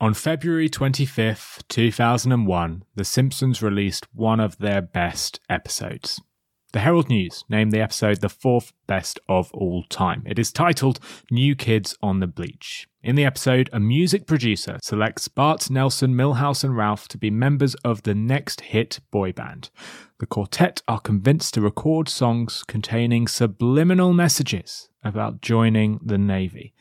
On 0.00 0.14
February 0.14 0.68
25th, 0.68 1.62
2001, 1.68 2.84
The 2.94 3.04
Simpsons 3.04 3.60
released 3.60 4.06
one 4.14 4.38
of 4.38 4.58
their 4.58 4.80
best 4.80 5.40
episodes. 5.50 6.20
The 6.72 6.80
Herald 6.80 7.08
News 7.08 7.44
named 7.48 7.72
the 7.72 7.80
episode 7.80 8.20
the 8.20 8.28
fourth 8.28 8.72
best 8.86 9.18
of 9.28 9.50
all 9.52 9.82
time. 9.84 10.22
It 10.24 10.38
is 10.38 10.52
titled 10.52 11.00
New 11.30 11.56
Kids 11.56 11.96
on 12.00 12.20
the 12.20 12.26
Bleach. 12.28 12.86
In 13.02 13.16
the 13.16 13.24
episode, 13.24 13.70
a 13.72 13.80
music 13.80 14.26
producer 14.26 14.78
selects 14.82 15.28
Bart, 15.28 15.68
Nelson, 15.70 16.14
Milhouse, 16.14 16.62
and 16.62 16.76
Ralph 16.76 17.08
to 17.08 17.18
be 17.18 17.30
members 17.30 17.74
of 17.76 18.02
the 18.02 18.14
next 18.14 18.60
hit 18.60 19.00
boy 19.10 19.32
band. 19.32 19.70
The 20.20 20.26
quartet 20.26 20.82
are 20.86 21.00
convinced 21.00 21.54
to 21.54 21.60
record 21.60 22.08
songs 22.08 22.62
containing 22.68 23.28
subliminal 23.28 24.12
messages 24.12 24.90
about 25.02 25.40
joining 25.40 25.98
the 26.04 26.18
Navy. 26.18 26.74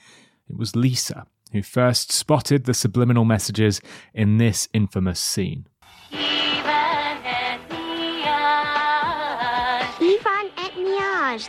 It 0.49 0.57
was 0.57 0.75
Lisa 0.75 1.25
who 1.53 1.61
first 1.61 2.11
spotted 2.11 2.65
the 2.65 2.73
subliminal 2.73 3.25
messages 3.25 3.81
in 4.13 4.37
this 4.37 4.67
infamous 4.73 5.19
scene. 5.19 5.67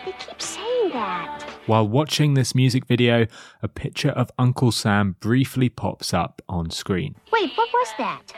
They 0.05 0.13
keep 0.13 0.43
saying 0.43 0.91
that. 0.91 1.43
While 1.65 1.89
watching 1.89 2.35
this 2.35 2.55
music 2.55 2.85
video, 2.87 3.27
a 3.63 3.69
picture 3.69 4.11
of 4.11 4.31
Uncle 4.39 4.71
Sam 4.71 5.17
briefly 5.19 5.71
pops 5.71 6.13
up 6.13 6.43
on 6.47 6.71
screen. 6.71 7.15
Wait, 7.33 7.51
what 7.55 7.69
was 7.73 7.89
that? 7.97 8.33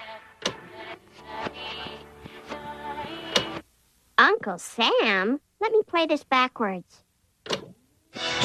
Uncle 4.17 4.59
Sam? 4.59 5.41
Let 5.61 5.73
me 5.73 5.81
play 5.87 6.07
this 6.07 6.23
backwards. 6.23 7.03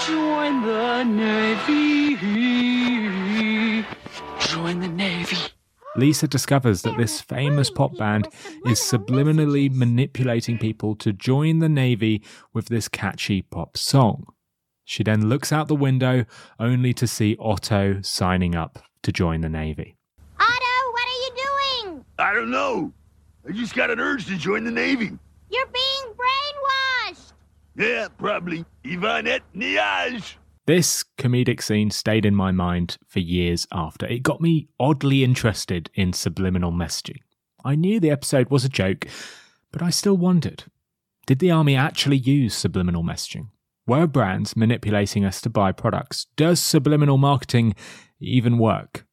Join 0.05 0.61
the 0.61 1.03
Navy. 1.03 2.15
Join 4.39 4.79
the 4.79 4.87
Navy. 4.87 5.37
Lisa 5.95 6.27
discovers 6.27 6.81
that 6.81 6.97
this 6.97 7.21
famous 7.21 7.69
pop 7.71 7.95
band 7.97 8.27
is 8.65 8.79
subliminally 8.79 9.71
manipulating 9.71 10.57
people 10.57 10.95
to 10.97 11.13
join 11.13 11.59
the 11.59 11.69
Navy 11.69 12.21
with 12.53 12.67
this 12.67 12.89
catchy 12.89 13.41
pop 13.41 13.77
song. 13.77 14.25
She 14.83 15.03
then 15.03 15.29
looks 15.29 15.51
out 15.51 15.67
the 15.67 15.75
window 15.75 16.25
only 16.59 16.93
to 16.93 17.07
see 17.07 17.37
Otto 17.39 18.01
signing 18.01 18.55
up 18.55 18.79
to 19.03 19.11
join 19.11 19.41
the 19.41 19.49
Navy. 19.49 19.95
Otto, 20.39 20.91
what 20.91 21.07
are 21.07 21.21
you 21.23 21.31
doing? 21.83 22.05
I 22.19 22.33
don't 22.33 22.51
know. 22.51 22.91
I 23.47 23.51
just 23.51 23.73
got 23.73 23.89
an 23.89 23.99
urge 23.99 24.25
to 24.27 24.37
join 24.37 24.63
the 24.63 24.71
Navy. 24.71 25.11
You're 25.49 25.65
being 25.67 25.84
brainwashed. 25.84 25.84
Yeah, 27.75 28.07
probably. 28.17 28.65
Ivanette 28.83 29.43
Niage. 29.53 30.35
This 30.65 31.03
comedic 31.17 31.61
scene 31.61 31.91
stayed 31.91 32.25
in 32.25 32.35
my 32.35 32.51
mind 32.51 32.97
for 33.07 33.19
years 33.19 33.67
after. 33.71 34.07
It 34.07 34.23
got 34.23 34.41
me 34.41 34.67
oddly 34.79 35.23
interested 35.23 35.91
in 35.93 36.13
subliminal 36.13 36.71
messaging. 36.71 37.19
I 37.63 37.75
knew 37.75 37.99
the 37.99 38.11
episode 38.11 38.49
was 38.49 38.65
a 38.65 38.69
joke, 38.69 39.07
but 39.71 39.81
I 39.81 39.89
still 39.89 40.17
wondered 40.17 40.63
did 41.25 41.39
the 41.39 41.49
army 41.49 41.75
actually 41.75 42.17
use 42.17 42.53
subliminal 42.53 43.03
messaging? 43.03 43.49
Were 43.87 44.05
brands 44.05 44.55
manipulating 44.55 45.25
us 45.25 45.41
to 45.41 45.49
buy 45.49 45.71
products? 45.71 46.27
Does 46.35 46.59
subliminal 46.59 47.17
marketing 47.17 47.73
even 48.19 48.59
work? 48.59 49.05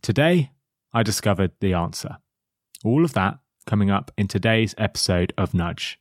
Today, 0.00 0.52
I 0.92 1.02
discovered 1.02 1.50
the 1.60 1.74
answer. 1.74 2.18
All 2.84 3.04
of 3.04 3.14
that 3.14 3.38
coming 3.66 3.90
up 3.90 4.12
in 4.16 4.28
today's 4.28 4.74
episode 4.78 5.32
of 5.36 5.54
Nudge. 5.54 5.98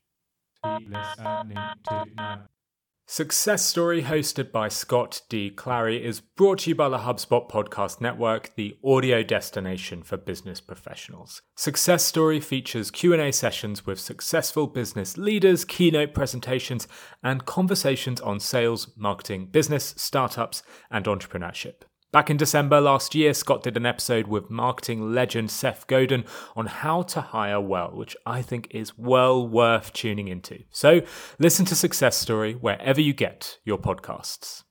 Success 3.11 3.65
Story, 3.65 4.03
hosted 4.03 4.51
by 4.51 4.67
Scott 4.67 5.23
D. 5.29 5.49
Clary, 5.49 6.05
is 6.05 6.21
brought 6.21 6.59
to 6.59 6.69
you 6.69 6.75
by 6.75 6.89
the 6.89 6.99
HubSpot 6.99 7.49
Podcast 7.49 7.99
Network, 7.99 8.53
the 8.53 8.77
audio 8.85 9.23
destination 9.23 10.03
for 10.03 10.15
business 10.15 10.61
professionals. 10.61 11.41
Success 11.55 12.05
Story 12.05 12.39
features 12.39 12.91
Q&A 12.91 13.31
sessions 13.31 13.83
with 13.83 13.99
successful 13.99 14.67
business 14.67 15.17
leaders, 15.17 15.65
keynote 15.65 16.13
presentations, 16.13 16.87
and 17.23 17.47
conversations 17.47 18.21
on 18.21 18.39
sales, 18.39 18.91
marketing, 18.95 19.47
business, 19.47 19.95
startups, 19.97 20.61
and 20.91 21.05
entrepreneurship. 21.05 21.81
Back 22.11 22.31
in 22.31 22.37
December 22.37 22.81
last 22.81 23.13
year, 23.13 23.35
Scott 23.35 23.61
did 23.61 23.77
an 23.77 23.85
episode 23.85 24.25
with 24.25 24.49
marketing 24.49 25.13
legend 25.13 25.51
Seth 25.51 25.85
Godin 25.85 26.25
on 26.55 26.65
how 26.65 27.03
to 27.03 27.21
hire 27.21 27.61
well, 27.61 27.91
which 27.93 28.17
I 28.25 28.41
think 28.41 28.67
is 28.71 28.97
well 28.97 29.47
worth 29.47 29.93
tuning 29.93 30.27
into. 30.27 30.63
So 30.71 31.01
listen 31.37 31.65
to 31.65 31.75
Success 31.75 32.17
Story 32.17 32.53
wherever 32.53 32.99
you 32.99 33.13
get 33.13 33.59
your 33.63 33.77
podcasts. 33.77 34.63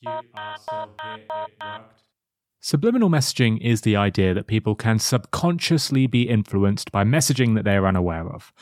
You 0.00 0.10
Subliminal 2.60 3.08
messaging 3.08 3.58
is 3.62 3.80
the 3.80 3.96
idea 3.96 4.34
that 4.34 4.46
people 4.46 4.74
can 4.74 4.98
subconsciously 4.98 6.06
be 6.06 6.28
influenced 6.28 6.92
by 6.92 7.04
messaging 7.04 7.54
that 7.54 7.64
they 7.64 7.76
are 7.76 7.86
unaware 7.86 8.28
of. 8.30 8.52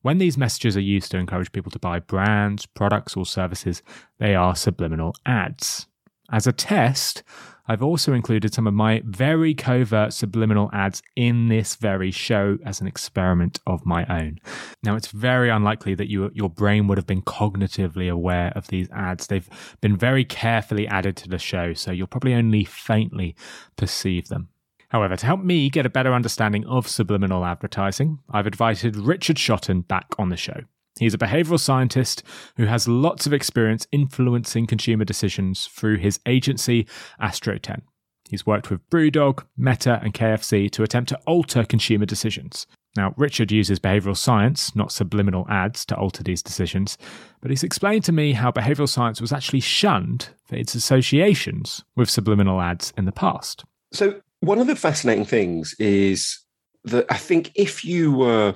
When 0.00 0.16
these 0.16 0.38
messages 0.38 0.74
are 0.74 0.80
used 0.80 1.10
to 1.10 1.18
encourage 1.18 1.52
people 1.52 1.70
to 1.72 1.78
buy 1.78 2.00
brands, 2.00 2.64
products, 2.64 3.14
or 3.14 3.26
services, 3.26 3.82
they 4.18 4.34
are 4.34 4.56
subliminal 4.56 5.14
ads. 5.26 5.86
As 6.30 6.46
a 6.46 6.52
test, 6.52 7.22
I've 7.66 7.82
also 7.82 8.12
included 8.12 8.52
some 8.52 8.66
of 8.66 8.74
my 8.74 9.02
very 9.06 9.54
covert 9.54 10.12
subliminal 10.12 10.68
ads 10.72 11.02
in 11.16 11.48
this 11.48 11.76
very 11.76 12.10
show 12.10 12.58
as 12.64 12.80
an 12.80 12.86
experiment 12.86 13.58
of 13.66 13.86
my 13.86 14.04
own. 14.06 14.38
Now, 14.82 14.96
it's 14.96 15.08
very 15.08 15.48
unlikely 15.48 15.94
that 15.94 16.10
you, 16.10 16.30
your 16.34 16.50
brain 16.50 16.86
would 16.88 16.98
have 16.98 17.06
been 17.06 17.22
cognitively 17.22 18.10
aware 18.10 18.52
of 18.54 18.68
these 18.68 18.88
ads. 18.90 19.28
They've 19.28 19.48
been 19.80 19.96
very 19.96 20.24
carefully 20.24 20.86
added 20.86 21.16
to 21.18 21.28
the 21.28 21.38
show, 21.38 21.72
so 21.72 21.90
you'll 21.90 22.06
probably 22.06 22.34
only 22.34 22.64
faintly 22.64 23.34
perceive 23.76 24.28
them. 24.28 24.48
However, 24.90 25.16
to 25.16 25.26
help 25.26 25.40
me 25.40 25.70
get 25.70 25.86
a 25.86 25.90
better 25.90 26.12
understanding 26.12 26.66
of 26.66 26.86
subliminal 26.86 27.44
advertising, 27.44 28.18
I've 28.30 28.46
invited 28.46 28.96
Richard 28.96 29.36
Shotton 29.36 29.82
back 29.88 30.06
on 30.18 30.28
the 30.28 30.36
show. 30.36 30.60
He's 30.98 31.14
a 31.14 31.18
behavioral 31.18 31.58
scientist 31.58 32.22
who 32.56 32.66
has 32.66 32.86
lots 32.86 33.26
of 33.26 33.32
experience 33.32 33.86
influencing 33.90 34.66
consumer 34.66 35.04
decisions 35.04 35.66
through 35.66 35.98
his 35.98 36.20
agency, 36.26 36.86
Astroten. 37.20 37.82
He's 38.28 38.46
worked 38.46 38.70
with 38.70 38.88
Brewdog, 38.90 39.44
Meta, 39.56 40.00
and 40.02 40.14
KFC 40.14 40.70
to 40.70 40.82
attempt 40.82 41.08
to 41.10 41.20
alter 41.26 41.64
consumer 41.64 42.06
decisions. 42.06 42.66
Now, 42.96 43.12
Richard 43.16 43.50
uses 43.50 43.80
behavioral 43.80 44.16
science, 44.16 44.74
not 44.76 44.92
subliminal 44.92 45.46
ads, 45.50 45.84
to 45.86 45.96
alter 45.96 46.22
these 46.22 46.42
decisions, 46.42 46.96
but 47.40 47.50
he's 47.50 47.64
explained 47.64 48.04
to 48.04 48.12
me 48.12 48.32
how 48.32 48.52
behavioral 48.52 48.88
science 48.88 49.20
was 49.20 49.32
actually 49.32 49.60
shunned 49.60 50.28
for 50.44 50.54
its 50.56 50.74
associations 50.74 51.84
with 51.96 52.08
subliminal 52.08 52.60
ads 52.60 52.92
in 52.96 53.04
the 53.04 53.12
past. 53.12 53.64
So, 53.92 54.20
one 54.40 54.58
of 54.58 54.68
the 54.68 54.76
fascinating 54.76 55.24
things 55.24 55.74
is 55.78 56.38
that 56.84 57.06
I 57.10 57.16
think 57.16 57.50
if 57.56 57.84
you 57.84 58.12
were 58.12 58.54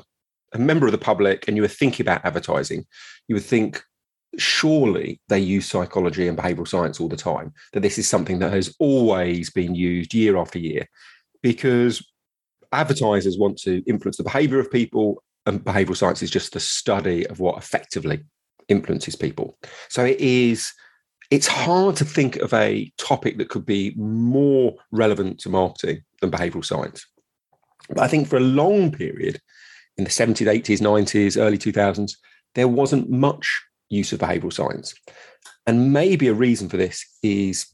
a 0.52 0.58
member 0.58 0.86
of 0.86 0.92
the 0.92 0.98
public 0.98 1.46
and 1.46 1.56
you 1.56 1.62
were 1.62 1.68
thinking 1.68 2.04
about 2.04 2.24
advertising, 2.24 2.86
you 3.26 3.34
would 3.34 3.44
think 3.44 3.82
surely 4.36 5.20
they 5.28 5.38
use 5.38 5.66
psychology 5.66 6.28
and 6.28 6.36
behavioral 6.36 6.68
science 6.68 7.00
all 7.00 7.08
the 7.08 7.16
time, 7.16 7.52
that 7.72 7.80
this 7.80 7.98
is 7.98 8.08
something 8.08 8.38
that 8.38 8.52
has 8.52 8.74
always 8.78 9.50
been 9.50 9.74
used 9.74 10.14
year 10.14 10.36
after 10.36 10.58
year, 10.58 10.86
because 11.42 12.06
advertisers 12.72 13.38
want 13.38 13.58
to 13.58 13.82
influence 13.86 14.16
the 14.16 14.22
behavior 14.22 14.60
of 14.60 14.70
people, 14.70 15.22
and 15.46 15.64
behavioral 15.64 15.96
science 15.96 16.22
is 16.22 16.30
just 16.30 16.52
the 16.52 16.60
study 16.60 17.26
of 17.28 17.40
what 17.40 17.56
effectively 17.56 18.22
influences 18.68 19.16
people. 19.16 19.56
So 19.88 20.04
it 20.04 20.20
is. 20.20 20.72
It's 21.30 21.46
hard 21.46 21.96
to 21.96 22.04
think 22.04 22.36
of 22.36 22.54
a 22.54 22.90
topic 22.96 23.38
that 23.38 23.50
could 23.50 23.66
be 23.66 23.94
more 23.96 24.74
relevant 24.92 25.38
to 25.40 25.50
marketing 25.50 26.02
than 26.20 26.30
behavioral 26.30 26.64
science. 26.64 27.06
But 27.88 28.00
I 28.00 28.08
think 28.08 28.28
for 28.28 28.36
a 28.36 28.40
long 28.40 28.92
period, 28.92 29.40
in 29.98 30.04
the 30.04 30.10
70s, 30.10 30.46
80s, 30.46 30.80
90s, 30.80 31.40
early 31.40 31.58
2000s, 31.58 32.12
there 32.54 32.68
wasn't 32.68 33.10
much 33.10 33.62
use 33.90 34.12
of 34.12 34.20
behavioral 34.20 34.52
science. 34.52 34.94
And 35.66 35.92
maybe 35.92 36.28
a 36.28 36.34
reason 36.34 36.68
for 36.68 36.76
this 36.76 37.04
is 37.22 37.66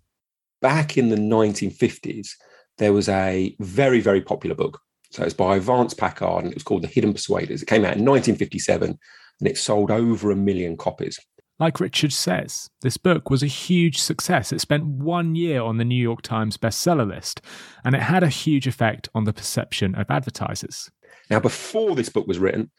back 0.60 0.96
in 0.96 1.10
the 1.10 1.16
1950s, 1.16 2.30
there 2.78 2.92
was 2.92 3.08
a 3.08 3.54
very, 3.60 4.00
very 4.00 4.20
popular 4.20 4.56
book. 4.56 4.80
So 5.10 5.22
it's 5.22 5.34
by 5.34 5.58
Vance 5.60 5.94
Packard 5.94 6.44
and 6.44 6.52
it 6.52 6.56
was 6.56 6.64
called 6.64 6.82
The 6.82 6.88
Hidden 6.88 7.12
Persuaders. 7.12 7.62
It 7.62 7.66
came 7.66 7.82
out 7.82 7.96
in 7.96 8.04
1957 8.04 8.98
and 9.40 9.48
it 9.48 9.58
sold 9.58 9.90
over 9.90 10.30
a 10.30 10.36
million 10.36 10.76
copies. 10.76 11.20
Like 11.60 11.78
Richard 11.78 12.12
says, 12.12 12.68
this 12.82 12.96
book 12.96 13.30
was 13.30 13.44
a 13.44 13.46
huge 13.46 13.98
success. 13.98 14.52
It 14.52 14.60
spent 14.60 14.86
one 14.86 15.36
year 15.36 15.62
on 15.62 15.76
the 15.76 15.84
New 15.84 16.00
York 16.00 16.22
Times 16.22 16.56
bestseller 16.56 17.08
list, 17.08 17.40
and 17.84 17.94
it 17.94 18.02
had 18.02 18.24
a 18.24 18.28
huge 18.28 18.66
effect 18.66 19.08
on 19.14 19.22
the 19.22 19.32
perception 19.32 19.94
of 19.94 20.10
advertisers. 20.10 20.90
Now, 21.30 21.40
before 21.40 21.94
this 21.94 22.08
book 22.08 22.26
was 22.26 22.38
written, 22.38 22.70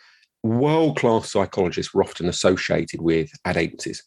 world 0.44 0.98
class 0.98 1.32
psychologists 1.32 1.94
were 1.94 2.04
often 2.04 2.28
associated 2.28 3.02
with 3.02 3.32
ad 3.46 3.58
agencies. 3.58 4.04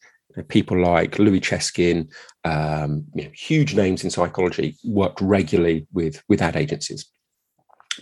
People 0.48 0.80
like 0.80 1.19
Louis 1.19 1.40
Cheskin, 1.40 2.08
um, 2.44 3.04
you 3.14 3.25
know, 3.25 3.30
huge 3.34 3.75
names 3.75 4.04
in 4.04 4.10
psychology, 4.10 4.76
worked 4.84 5.20
regularly 5.20 5.86
with, 5.92 6.22
with 6.28 6.42
ad 6.42 6.56
agencies. 6.56 7.06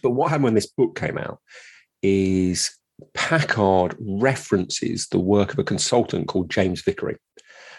But 0.02 0.11
what 0.11 0.28
happened 0.28 0.44
when 0.44 0.55
this 0.55 0.67
book 0.67 0.96
came 0.96 1.17
out 1.17 1.40
is 2.02 2.70
Packard 3.14 3.96
references 4.00 5.08
the 5.08 5.19
work 5.19 5.52
of 5.52 5.58
a 5.58 5.64
consultant 5.64 6.29
called 6.29 6.50
James 6.50 6.82
Vicary. 6.82 7.17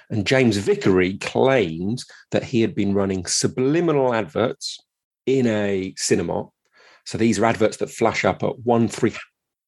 And 0.10 0.26
James 0.26 0.58
Vicary 0.58 1.18
claimed 1.18 2.04
that 2.32 2.44
he 2.44 2.62
had 2.62 2.74
been 2.74 2.94
running 2.94 3.26
subliminal 3.26 4.14
adverts 4.14 4.80
in 5.26 5.46
a 5.48 5.94
cinema. 5.98 6.46
So 7.08 7.18
these 7.18 7.40
are 7.40 7.46
adverts 7.46 7.78
that 7.78 7.90
flash 7.90 8.26
up 8.26 8.44
at 8.44 8.60
one 8.60 8.90
three 8.90 9.14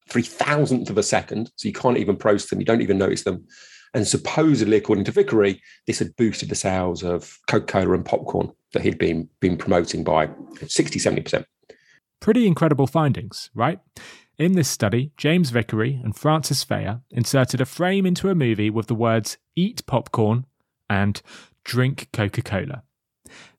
three 0.09 0.23
thousandth 0.23 0.89
of 0.89 0.97
a 0.97 1.03
second. 1.03 1.49
So 1.55 1.69
you 1.69 1.73
can't 1.73 1.97
even 1.97 2.17
process 2.17 2.49
them, 2.49 2.59
you 2.59 2.65
don't 2.65 2.81
even 2.81 2.97
notice 2.97 3.23
them. 3.23 3.45
And 3.93 4.05
supposedly, 4.05 4.75
according 4.75 5.05
to 5.05 5.13
Vicary, 5.13 5.61
this 5.87 5.99
had 5.99 6.15
boosted 6.17 6.49
the 6.49 6.55
sales 6.55 7.01
of 7.01 7.39
Coca-Cola 7.49 7.93
and 7.93 8.05
popcorn 8.05 8.51
that 8.73 8.83
he'd 8.83 8.97
been 8.97 9.29
been 9.39 9.55
promoting 9.55 10.03
by 10.03 10.29
60, 10.67 10.99
70%. 10.99 11.45
Pretty 12.19 12.45
incredible 12.45 12.87
findings, 12.87 13.49
right? 13.55 13.79
In 14.37 14.55
this 14.55 14.67
study, 14.67 15.13
James 15.15 15.51
Vicary 15.51 16.01
and 16.03 16.13
Francis 16.15 16.65
Thayer 16.65 16.99
inserted 17.09 17.61
a 17.61 17.65
frame 17.65 18.05
into 18.05 18.29
a 18.29 18.35
movie 18.35 18.69
with 18.69 18.87
the 18.87 18.95
words 18.95 19.37
eat 19.55 19.85
popcorn 19.85 20.45
and 20.89 21.21
drink 21.63 22.09
Coca 22.11 22.41
Cola. 22.41 22.83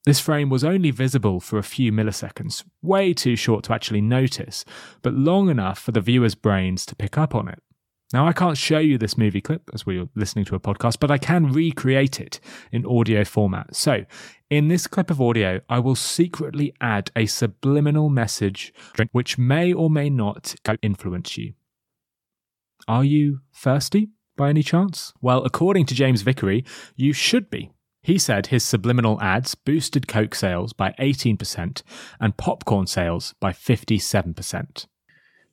This 0.05 0.20
frame 0.20 0.49
was 0.49 0.64
only 0.64 0.91
visible 0.91 1.41
for 1.41 1.58
a 1.58 1.62
few 1.62 1.93
milliseconds, 1.93 2.64
way 2.81 3.12
too 3.12 3.37
short 3.37 3.64
to 3.64 3.75
actually 3.75 4.00
notice, 4.00 4.64
but 5.02 5.12
long 5.12 5.50
enough 5.50 5.79
for 5.79 5.93
the 5.93 6.00
viewer's 6.00 6.35
brains 6.35 6.87
to 6.87 6.97
pick 6.97 7.19
up 7.19 7.35
on 7.35 7.49
it. 7.49 7.62
Now, 8.12 8.26
I 8.26 8.32
can't 8.32 8.58
show 8.58 8.79
you 8.79 8.99
this 8.99 9.17
movie 9.17 9.41
clip 9.41 9.70
as 9.73 9.87
we're 9.87 10.08
listening 10.17 10.44
to 10.47 10.56
a 10.56 10.61
podcast, 10.61 10.99
but 11.00 11.12
I 11.12 11.19
can 11.19 11.52
recreate 11.52 12.19
it 12.19 12.41
in 12.73 12.85
audio 12.85 13.25
format. 13.25 13.76
So, 13.76 14.05
in 14.49 14.67
this 14.67 14.88
clip 14.88 15.11
of 15.11 15.20
audio, 15.20 15.61
I 15.69 15.79
will 15.79 15.94
secretly 15.94 16.75
add 16.81 17.12
a 17.14 17.26
subliminal 17.26 18.08
message 18.08 18.73
which 19.12 19.38
may 19.38 19.73
or 19.73 19.91
may 19.91 20.11
not 20.11 20.56
influence 20.82 21.38
you. 21.38 21.52
Are 22.88 23.05
you 23.05 23.43
thirsty 23.55 24.08
by 24.37 24.49
any 24.49 24.64
chance? 24.64 25.12
Well, 25.20 25.44
according 25.44 25.87
to 25.87 25.94
James 25.94 26.23
Vicary, 26.23 26.64
you 26.97 27.12
should 27.12 27.49
be. 27.49 27.70
He 28.02 28.19
said 28.19 28.47
his 28.47 28.64
subliminal 28.64 29.20
ads 29.20 29.55
boosted 29.55 30.08
Coke 30.08 30.35
sales 30.35 30.73
by 30.73 30.94
18% 30.99 31.82
and 32.19 32.37
popcorn 32.37 32.87
sales 32.87 33.35
by 33.41 33.52
57%. 33.52 34.87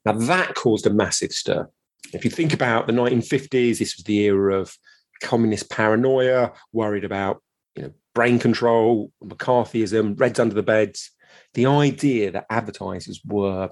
Now, 0.06 0.14
that 0.14 0.56
caused 0.56 0.88
a 0.88 0.90
massive 0.90 1.32
stir 1.34 1.70
if 2.14 2.24
you 2.24 2.32
think 2.32 2.54
about 2.54 2.88
the 2.88 2.94
1950s, 2.94 3.80
this 3.80 3.98
was 3.98 4.04
the 4.06 4.20
era 4.20 4.60
of 4.60 4.78
communist 5.22 5.70
paranoia, 5.70 6.54
worried 6.72 7.04
about 7.04 7.42
you 7.76 7.84
know 7.84 7.92
brain 8.14 8.40
control, 8.40 9.12
McCarthyism, 9.24 10.20
Reds 10.20 10.40
under 10.40 10.56
the 10.56 10.64
beds. 10.64 11.12
The 11.54 11.66
idea 11.66 12.32
that 12.32 12.46
advertisers 12.50 13.22
were 13.26 13.70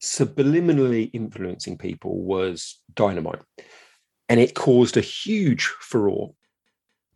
subliminally 0.00 1.10
influencing 1.12 1.78
people 1.78 2.22
was 2.22 2.80
dynamite, 2.94 3.42
and 4.28 4.40
it 4.40 4.54
caused 4.54 4.96
a 4.96 5.02
huge 5.02 5.64
furore. 5.80 6.34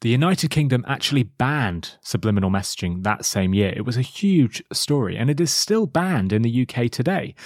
The 0.02 0.08
United 0.08 0.50
Kingdom 0.50 0.84
actually 0.88 1.22
banned 1.22 1.96
subliminal 2.00 2.50
messaging 2.50 3.04
that 3.04 3.24
same 3.24 3.54
year. 3.54 3.72
It 3.76 3.84
was 3.84 3.96
a 3.96 4.02
huge 4.02 4.60
story, 4.72 5.16
and 5.16 5.30
it 5.30 5.40
is 5.40 5.52
still 5.52 5.86
banned 5.86 6.32
in 6.32 6.42
the 6.42 6.66
UK 6.66 6.90
today. 6.90 7.36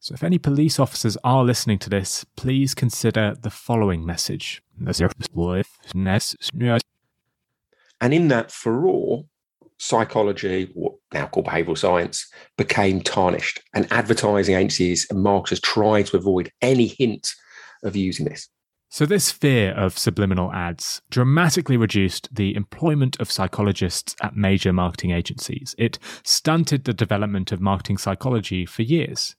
So, 0.00 0.14
if 0.14 0.24
any 0.24 0.36
police 0.36 0.80
officers 0.80 1.16
are 1.22 1.44
listening 1.44 1.78
to 1.78 1.88
this, 1.88 2.24
please 2.34 2.74
consider 2.74 3.36
the 3.40 3.48
following 3.48 4.04
message. 4.04 4.60
And 8.00 8.12
in 8.12 8.26
that 8.26 8.50
furore, 8.50 9.26
psychology, 9.78 10.68
what 10.74 10.94
now 11.14 11.28
called 11.28 11.46
behavioral 11.46 11.78
science, 11.78 12.28
became 12.58 13.02
tarnished, 13.02 13.60
and 13.72 13.86
advertising 13.92 14.56
agencies 14.56 15.06
and 15.10 15.22
marketers 15.22 15.60
tried 15.60 16.06
to 16.06 16.16
avoid 16.16 16.50
any 16.60 16.88
hint 16.88 17.30
of 17.84 17.94
using 17.94 18.26
this. 18.26 18.48
So, 18.92 19.06
this 19.06 19.30
fear 19.30 19.70
of 19.70 19.96
subliminal 19.96 20.52
ads 20.52 21.00
dramatically 21.10 21.76
reduced 21.76 22.28
the 22.34 22.56
employment 22.56 23.16
of 23.20 23.30
psychologists 23.30 24.16
at 24.20 24.34
major 24.34 24.72
marketing 24.72 25.12
agencies. 25.12 25.76
It 25.78 26.00
stunted 26.24 26.84
the 26.84 26.92
development 26.92 27.52
of 27.52 27.60
marketing 27.60 27.98
psychology 27.98 28.66
for 28.66 28.82
years. 28.82 29.36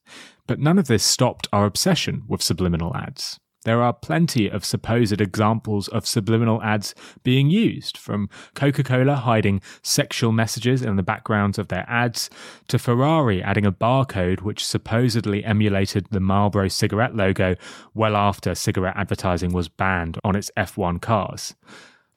But 0.48 0.59
none 0.59 0.80
of 0.80 0.88
this 0.88 1.03
stopped 1.03 1.50
our 1.51 1.65
obsession 1.65 2.24
with 2.30 2.42
subliminal 2.42 2.95
ads. 2.95 3.42
There 3.63 3.84
are 3.84 3.94
plenty 3.94 4.50
of 4.50 4.66
supposed 4.66 5.22
examples 5.22 5.88
of 5.88 6.08
subliminal 6.08 6.63
ads 6.63 6.96
being 7.22 7.52
used, 7.52 7.96
from 7.96 8.28
Coca 8.56 8.84
Cola 8.84 9.16
hiding 9.16 9.62
sexual 9.84 10.31
messages 10.31 10.81
in 10.81 10.96
the 10.96 11.04
backgrounds 11.04 11.60
of 11.60 11.68
their 11.68 11.86
ads, 11.88 12.31
to 12.69 12.80
Ferrari 12.80 13.44
adding 13.44 13.66
a 13.68 13.72
barcode 13.72 14.42
which 14.42 14.66
supposedly 14.66 15.46
emulated 15.46 16.08
the 16.10 16.19
Marlboro 16.19 16.69
cigarette 16.69 17.16
logo 17.16 17.56
well 17.94 18.16
after 18.16 18.56
cigarette 18.56 18.98
advertising 18.98 19.54
was 19.54 19.69
banned 19.69 20.18
on 20.24 20.36
its 20.36 20.50
F1 20.58 21.00
cars. 21.00 21.54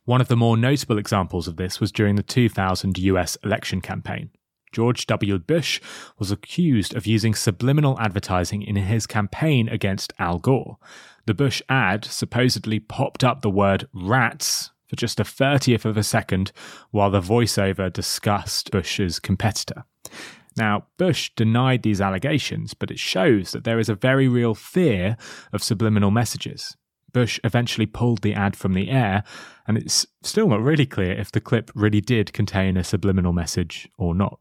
One 0.07 0.23
of 0.23 0.29
the 0.29 0.37
more 0.37 0.57
notable 0.57 0.97
examples 0.97 1.47
of 1.47 1.57
this 1.57 1.79
was 1.79 1.93
during 1.93 2.17
the 2.17 2.23
2000 2.23 2.97
US 2.97 3.37
election 3.45 3.83
campaign. 3.83 4.31
George 4.73 5.07
W. 5.07 5.39
Bush 5.39 5.81
was 6.19 6.33
accused 6.33 6.97
of 6.97 7.07
using 7.07 7.35
subliminal 7.35 7.99
advertising 8.01 8.63
in 8.63 8.77
his 8.77 9.07
campaign 9.07 9.69
against 9.69 10.13
Al 10.19 10.39
Gore. 10.39 10.79
The 11.27 11.35
Bush 11.35 11.63
ad 11.69 12.05
supposedly 12.05 12.81
popped 12.81 13.25
up 13.25 13.41
the 13.41 13.51
word 13.51 13.89
rats 13.95 14.71
for 14.87 14.97
just 14.97 15.19
a 15.19 15.25
30th 15.25 15.85
of 15.85 15.97
a 15.97 16.03
second 16.03 16.53
while 16.91 17.11
the 17.11 17.21
voiceover 17.21 17.91
discussed 17.91 18.71
Bush's 18.71 19.19
competitor. 19.19 19.85
Now, 20.57 20.87
Bush 20.99 21.31
denied 21.35 21.83
these 21.83 22.01
allegations, 22.01 22.75
but 22.75 22.91
it 22.91 22.99
shows 22.99 23.53
that 23.53 23.65
there 23.65 23.79
is 23.79 23.89
a 23.89 23.95
very 23.95 24.29
real 24.29 24.55
fear 24.55 25.17
of 25.53 25.63
subliminal 25.63 26.11
messages. 26.11 26.77
Bush 27.13 27.41
eventually 27.43 27.87
pulled 27.87 28.23
the 28.23 28.35
ad 28.35 28.55
from 28.55 28.75
the 28.75 28.91
air, 28.91 29.25
and 29.67 29.79
it's 29.79 30.07
still 30.23 30.49
not 30.49 30.61
really 30.61 30.87
clear 30.87 31.13
if 31.13 31.33
the 31.33 31.41
clip 31.41 31.71
really 31.75 32.01
did 32.01 32.33
contain 32.33 32.77
a 32.77 32.85
subliminal 32.85 33.33
message 33.33 33.89
or 33.97 34.15
not. 34.15 34.39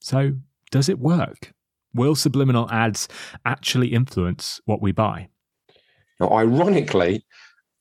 So, 0.00 0.32
does 0.70 0.88
it 0.88 0.98
work? 0.98 1.52
Will 1.94 2.14
subliminal 2.14 2.70
ads 2.70 3.08
actually 3.44 3.88
influence 3.88 4.60
what 4.64 4.80
we 4.80 4.92
buy? 4.92 5.28
Now, 6.20 6.30
ironically, 6.32 7.24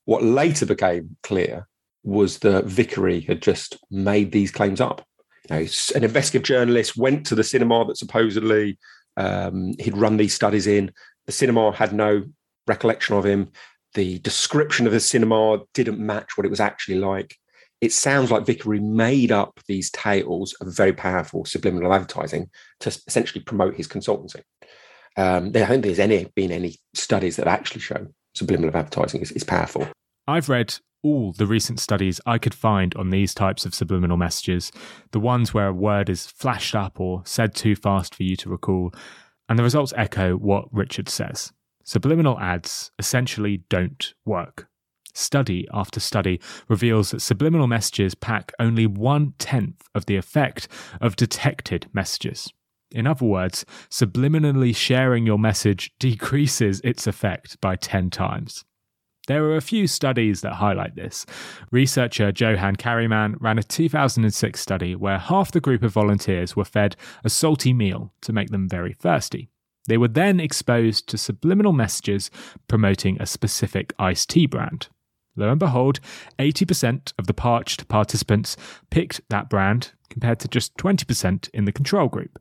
what 0.06 0.24
later 0.24 0.66
became 0.66 1.18
clear 1.24 1.68
was 2.04 2.40
that 2.40 2.66
Vicary 2.66 3.22
had 3.22 3.42
just 3.42 3.78
made 3.92 4.32
these 4.32 4.52
claims 4.52 4.80
up. 4.80 5.06
An 5.50 5.68
investigative 5.96 6.44
journalist 6.44 6.98
went 6.98 7.26
to 7.28 7.36
the 7.36 7.44
cinema 7.44 7.86
that 7.86 7.98
supposedly 7.98 8.78
um, 9.18 9.74
he'd 9.80 9.98
run 9.98 10.18
these 10.18 10.34
studies 10.34 10.68
in. 10.68 10.92
The 11.26 11.32
cinema 11.32 11.72
had 11.72 11.94
no 11.94 12.24
recollection 12.68 13.16
of 13.16 13.26
him. 13.26 13.52
The 13.94 14.20
description 14.20 14.86
of 14.86 14.94
the 14.94 15.00
cinema 15.00 15.60
didn't 15.74 16.00
match 16.00 16.38
what 16.38 16.46
it 16.46 16.50
was 16.50 16.60
actually 16.60 17.00
like 17.00 17.36
it 17.82 17.94
sounds 17.94 18.32
like 18.32 18.46
Vicary 18.46 18.80
made 18.80 19.32
up 19.32 19.60
these 19.68 19.92
tales 19.92 20.54
of 20.54 20.76
very 20.76 20.94
powerful 20.94 21.46
subliminal 21.46 21.94
advertising 21.94 22.50
to 22.80 22.90
essentially 22.90 23.44
promote 23.44 23.76
his 23.76 23.88
consultancy. 23.88 24.42
Um, 25.16 25.48
I 25.48 25.50
don't 25.50 25.68
think 25.68 25.84
there's 25.84 26.00
any 26.00 26.26
been 26.36 26.52
any 26.52 26.78
studies 26.94 27.36
that 27.36 27.48
have 27.48 27.60
actually 27.60 27.82
show 27.82 28.08
subliminal 28.38 28.76
advertising 28.76 29.22
is, 29.22 29.32
is 29.32 29.44
powerful. 29.44 29.88
I've 30.28 30.50
read 30.50 30.76
all 31.04 31.32
the 31.32 31.48
recent 31.48 31.80
studies 31.80 32.20
I 32.26 32.38
could 32.38 32.54
find 32.54 32.94
on 32.96 33.10
these 33.10 33.34
types 33.34 33.66
of 33.66 33.74
subliminal 33.74 34.18
messages, 34.18 34.72
the 35.12 35.20
ones 35.20 35.54
where 35.54 35.68
a 35.68 35.74
word 35.74 36.10
is 36.10 36.28
flashed 36.28 36.76
up 36.76 37.00
or 37.00 37.22
said 37.26 37.56
too 37.56 37.76
fast 37.76 38.16
for 38.16 38.24
you 38.24 38.36
to 38.38 38.50
recall, 38.50 38.94
and 39.48 39.58
the 39.58 39.64
results 39.64 39.94
echo 39.96 40.36
what 40.36 40.66
Richard 40.74 41.10
says. 41.10 41.54
Subliminal 41.84 42.38
ads 42.40 42.92
essentially 43.00 43.64
don't 43.70 44.14
work. 44.26 44.68
Study 45.14 45.68
after 45.74 46.00
study 46.00 46.40
reveals 46.68 47.12
that 47.12 47.22
subliminal 47.22 47.68
messages 47.68 48.14
pack 48.14 48.52
only 48.60 48.86
one 48.86 49.34
tenth 49.40 49.88
of 49.96 50.06
the 50.06 50.16
effect 50.16 50.68
of 51.02 51.16
detected 51.16 51.88
messages. 51.94 52.52
In 52.92 53.06
other 53.06 53.26
words, 53.26 53.66
subliminally 53.90 54.76
sharing 54.76 55.26
your 55.26 55.40
message 55.40 55.92
decreases 56.00 56.80
its 56.84 57.08
effect 57.08 57.60
by 57.60 57.76
10 57.76 58.10
times. 58.10 58.64
There 59.28 59.44
are 59.44 59.58
a 59.58 59.62
few 59.62 59.88
studies 59.88 60.40
that 60.42 60.54
highlight 60.54 60.96
this. 60.96 61.26
Researcher 61.70 62.32
Johan 62.34 62.78
Karremans 62.78 63.36
ran 63.42 63.60
a 63.60 63.64
2006 63.64 64.60
study 64.60 64.96
where 64.96 65.18
half 65.18 65.52
the 65.52 65.60
group 65.60 65.84
of 65.84 65.92
volunteers 65.92 66.56
were 66.56 66.64
fed 66.64 66.96
a 67.26 67.30
salty 67.30 67.74
meal 67.74 68.14
to 68.22 68.32
make 68.32 68.52
them 68.52 68.70
very 68.70 68.94
thirsty. 68.94 69.50
They 69.88 69.98
were 69.98 70.08
then 70.08 70.40
exposed 70.40 71.08
to 71.10 71.18
subliminal 71.18 71.74
messages 71.74 72.32
promoting 72.70 73.18
a 73.20 73.26
specific 73.26 73.94
iced 74.00 74.30
tea 74.30 74.46
brand. 74.46 74.88
Lo 75.36 75.50
and 75.50 75.60
behold, 75.60 76.00
80% 76.40 77.14
of 77.20 77.28
the 77.28 77.34
parched 77.34 77.88
participants 77.90 78.56
picked 78.90 79.22
that 79.30 79.50
brand 79.50 79.92
compared 80.10 80.40
to 80.40 80.48
just 80.48 80.76
20% 80.78 81.50
in 81.54 81.66
the 81.66 81.72
control 81.74 82.08
group. 82.08 82.40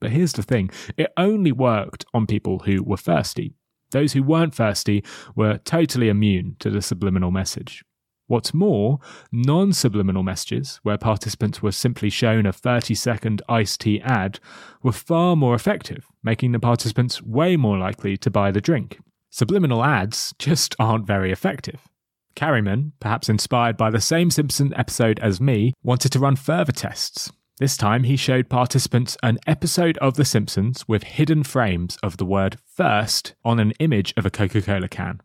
But 0.00 0.10
here's 0.10 0.32
the 0.32 0.42
thing 0.42 0.70
it 0.96 1.12
only 1.16 1.52
worked 1.52 2.04
on 2.14 2.26
people 2.26 2.60
who 2.60 2.82
were 2.82 2.96
thirsty. 2.96 3.54
Those 3.90 4.12
who 4.12 4.22
weren't 4.22 4.54
thirsty 4.54 5.04
were 5.34 5.58
totally 5.58 6.08
immune 6.08 6.56
to 6.60 6.70
the 6.70 6.82
subliminal 6.82 7.30
message. 7.30 7.84
What's 8.28 8.54
more, 8.54 9.00
non 9.32 9.72
subliminal 9.72 10.22
messages, 10.22 10.78
where 10.84 10.96
participants 10.96 11.62
were 11.62 11.72
simply 11.72 12.10
shown 12.10 12.46
a 12.46 12.52
30 12.52 12.94
second 12.94 13.42
iced 13.48 13.80
tea 13.80 14.00
ad, 14.02 14.38
were 14.84 14.92
far 14.92 15.34
more 15.34 15.56
effective, 15.56 16.06
making 16.22 16.52
the 16.52 16.60
participants 16.60 17.20
way 17.20 17.56
more 17.56 17.76
likely 17.76 18.16
to 18.18 18.30
buy 18.30 18.52
the 18.52 18.60
drink. 18.60 19.00
Subliminal 19.30 19.82
ads 19.82 20.32
just 20.38 20.76
aren't 20.78 21.08
very 21.08 21.32
effective. 21.32 21.88
Karremans, 22.36 22.92
perhaps 23.00 23.28
inspired 23.28 23.76
by 23.76 23.90
the 23.90 24.00
same 24.00 24.30
Simpson 24.30 24.72
episode 24.74 25.18
as 25.18 25.40
me, 25.40 25.72
wanted 25.82 26.12
to 26.12 26.20
run 26.20 26.36
further 26.36 26.72
tests. 26.72 27.32
This 27.60 27.76
time, 27.76 28.04
he 28.04 28.16
showed 28.16 28.48
participants 28.48 29.18
an 29.22 29.38
episode 29.46 29.98
of 29.98 30.14
The 30.14 30.24
Simpsons 30.24 30.88
with 30.88 31.02
hidden 31.02 31.44
frames 31.44 31.98
of 32.02 32.16
the 32.16 32.24
word 32.24 32.56
first 32.64 33.34
on 33.44 33.60
an 33.60 33.72
image 33.72 34.14
of 34.16 34.24
a 34.24 34.30
Coca 34.30 34.62
Cola 34.62 34.88
can. 34.88 35.20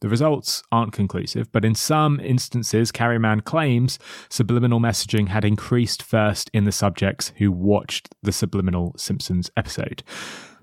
The 0.00 0.08
results 0.08 0.62
aren't 0.72 0.94
conclusive, 0.94 1.52
but 1.52 1.62
in 1.62 1.74
some 1.74 2.20
instances, 2.20 2.90
Karremans 2.90 3.44
claims 3.44 3.98
subliminal 4.30 4.80
messaging 4.80 5.28
had 5.28 5.44
increased 5.44 6.02
first 6.02 6.50
in 6.54 6.64
the 6.64 6.72
subjects 6.72 7.32
who 7.36 7.52
watched 7.52 8.08
the 8.22 8.32
subliminal 8.32 8.94
Simpsons 8.96 9.50
episode. 9.54 10.02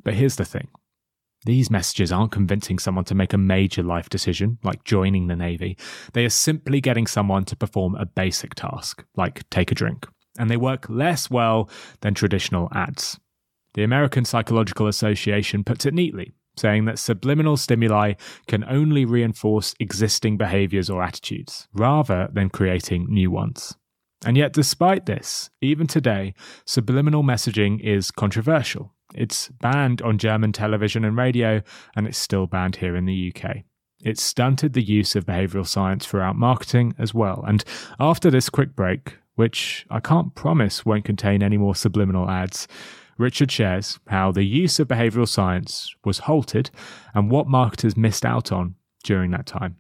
But 0.04 0.16
here's 0.16 0.38
the 0.38 0.46
thing 0.46 0.70
these 1.46 1.70
messages 1.70 2.12
aren't 2.12 2.32
convincing 2.32 2.80
someone 2.80 3.06
to 3.06 3.14
make 3.14 3.34
a 3.34 3.38
major 3.38 3.84
life 3.84 4.10
decision, 4.10 4.58
like 4.64 4.86
joining 4.86 5.28
the 5.28 5.36
Navy. 5.36 5.78
They 6.14 6.26
are 6.26 6.30
simply 6.30 6.82
getting 6.82 7.06
someone 7.06 7.46
to 7.46 7.56
perform 7.56 7.94
a 7.94 8.08
basic 8.08 8.56
task, 8.56 9.06
like 9.16 9.48
take 9.52 9.72
a 9.72 9.76
drink. 9.76 10.08
And 10.42 10.50
they 10.50 10.58
work 10.58 10.90
less 10.90 11.30
well 11.30 11.70
than 12.02 12.16
traditional 12.16 12.68
ads. 12.74 13.20
The 13.76 13.84
American 13.84 14.26
Psychological 14.26 14.88
Association 14.88 15.64
puts 15.64 15.86
it 15.86 15.94
neatly 15.94 16.34
saying 16.58 16.86
that 16.86 17.00
subliminal 17.00 17.58
stimuli 17.58 18.14
can 18.48 18.64
only 18.66 19.06
reinforce 19.06 19.74
existing 19.80 20.38
behaviors 20.38 20.90
or 20.90 21.02
attitudes, 21.02 21.68
rather 21.74 22.30
than 22.34 22.50
creating 22.50 23.08
new 23.10 23.32
ones. 23.32 23.76
And 24.26 24.38
yet, 24.38 24.54
despite 24.54 25.06
this, 25.06 25.50
even 25.62 25.88
today, 25.88 26.34
subliminal 26.66 27.24
messaging 27.24 27.80
is 27.80 28.12
controversial. 28.12 28.94
It's 29.16 29.50
banned 29.50 30.02
on 30.02 30.18
German 30.18 30.52
television 30.52 31.04
and 31.04 31.18
radio, 31.18 31.62
and 31.96 32.08
it's 32.08 32.18
still 32.18 32.48
banned 32.48 32.78
here 32.78 32.96
in 32.96 33.06
the 33.06 33.34
UK. 33.34 33.64
It 34.04 34.20
stunted 34.20 34.74
the 34.74 34.84
use 34.84 35.16
of 35.16 35.26
behavioral 35.26 35.68
science 35.68 36.06
throughout 36.06 36.36
marketing 36.36 36.94
as 36.98 37.14
well. 37.14 37.44
And 37.48 37.64
after 38.00 38.30
this 38.30 38.50
quick 38.50 38.76
break, 38.76 39.18
which 39.42 39.88
I 39.90 40.00
can't 40.00 40.36
promise 40.36 40.86
won't 40.86 41.04
contain 41.04 41.42
any 41.42 41.58
more 41.58 41.74
subliminal 41.74 42.30
ads, 42.30 42.68
Richard 43.18 43.52
shares 43.52 43.98
how 44.06 44.32
the 44.32 44.44
use 44.44 44.80
of 44.80 44.88
behavioral 44.88 45.28
science 45.28 45.96
was 46.06 46.20
halted 46.20 46.70
and 47.16 47.32
what 47.32 47.48
marketers 47.48 47.98
missed 47.98 48.24
out 48.24 48.52
on 48.52 48.76
during 49.04 49.32
that 49.32 49.48
time. 49.48 49.78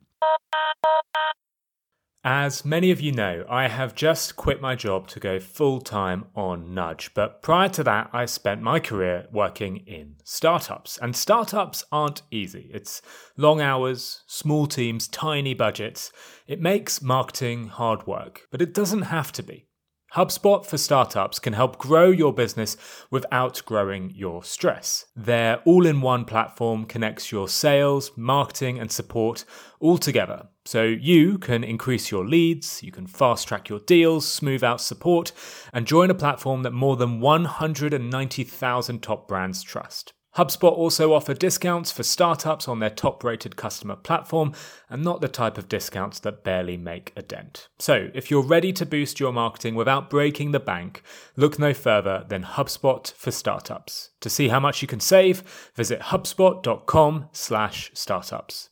As 2.23 2.63
many 2.63 2.91
of 2.91 3.01
you 3.01 3.11
know, 3.11 3.45
I 3.49 3.67
have 3.67 3.95
just 3.95 4.35
quit 4.35 4.61
my 4.61 4.75
job 4.75 5.07
to 5.07 5.19
go 5.19 5.39
full 5.39 5.81
time 5.81 6.25
on 6.35 6.71
Nudge. 6.71 7.11
But 7.15 7.41
prior 7.41 7.67
to 7.69 7.83
that, 7.85 8.11
I 8.13 8.25
spent 8.25 8.61
my 8.61 8.79
career 8.79 9.25
working 9.31 9.77
in 9.87 10.17
startups. 10.23 10.99
And 11.01 11.15
startups 11.15 11.83
aren't 11.91 12.21
easy. 12.29 12.69
It's 12.71 13.01
long 13.37 13.59
hours, 13.59 14.21
small 14.27 14.67
teams, 14.67 15.07
tiny 15.07 15.55
budgets. 15.55 16.11
It 16.45 16.61
makes 16.61 17.01
marketing 17.01 17.69
hard 17.69 18.05
work, 18.05 18.41
but 18.51 18.61
it 18.61 18.75
doesn't 18.75 19.03
have 19.03 19.31
to 19.31 19.41
be. 19.41 19.65
HubSpot 20.15 20.65
for 20.65 20.77
startups 20.77 21.39
can 21.39 21.53
help 21.53 21.77
grow 21.77 22.09
your 22.09 22.33
business 22.33 22.75
without 23.09 23.61
growing 23.65 24.11
your 24.13 24.43
stress. 24.43 25.05
Their 25.15 25.59
all 25.59 25.85
in 25.85 26.01
one 26.01 26.25
platform 26.25 26.83
connects 26.83 27.31
your 27.31 27.47
sales, 27.47 28.11
marketing, 28.17 28.77
and 28.77 28.91
support 28.91 29.45
all 29.79 29.97
together. 29.97 30.49
So 30.65 30.83
you 30.83 31.37
can 31.37 31.63
increase 31.63 32.11
your 32.11 32.27
leads, 32.27 32.83
you 32.83 32.91
can 32.91 33.07
fast 33.07 33.47
track 33.47 33.69
your 33.69 33.79
deals, 33.79 34.27
smooth 34.27 34.65
out 34.65 34.81
support, 34.81 35.31
and 35.71 35.87
join 35.87 36.09
a 36.09 36.13
platform 36.13 36.63
that 36.63 36.73
more 36.73 36.97
than 36.97 37.21
190,000 37.21 38.99
top 39.01 39.29
brands 39.29 39.63
trust. 39.63 40.11
HubSpot 40.37 40.71
also 40.71 41.13
offer 41.13 41.33
discounts 41.33 41.91
for 41.91 42.03
startups 42.03 42.69
on 42.69 42.79
their 42.79 42.89
top 42.89 43.21
rated 43.21 43.57
customer 43.57 43.97
platform 43.97 44.53
and 44.89 45.03
not 45.03 45.19
the 45.19 45.27
type 45.27 45.57
of 45.57 45.67
discounts 45.67 46.21
that 46.21 46.45
barely 46.45 46.77
make 46.77 47.11
a 47.17 47.21
dent. 47.21 47.67
So, 47.79 48.09
if 48.13 48.31
you're 48.31 48.41
ready 48.41 48.71
to 48.73 48.85
boost 48.85 49.19
your 49.19 49.33
marketing 49.33 49.75
without 49.75 50.09
breaking 50.09 50.51
the 50.51 50.61
bank, 50.61 51.03
look 51.35 51.59
no 51.59 51.73
further 51.73 52.23
than 52.29 52.43
HubSpot 52.43 53.13
for 53.13 53.31
startups. 53.31 54.11
To 54.21 54.29
see 54.29 54.47
how 54.47 54.61
much 54.61 54.81
you 54.81 54.87
can 54.87 55.01
save, 55.01 55.71
visit 55.75 55.99
hubspot.com/startups. 55.99 58.69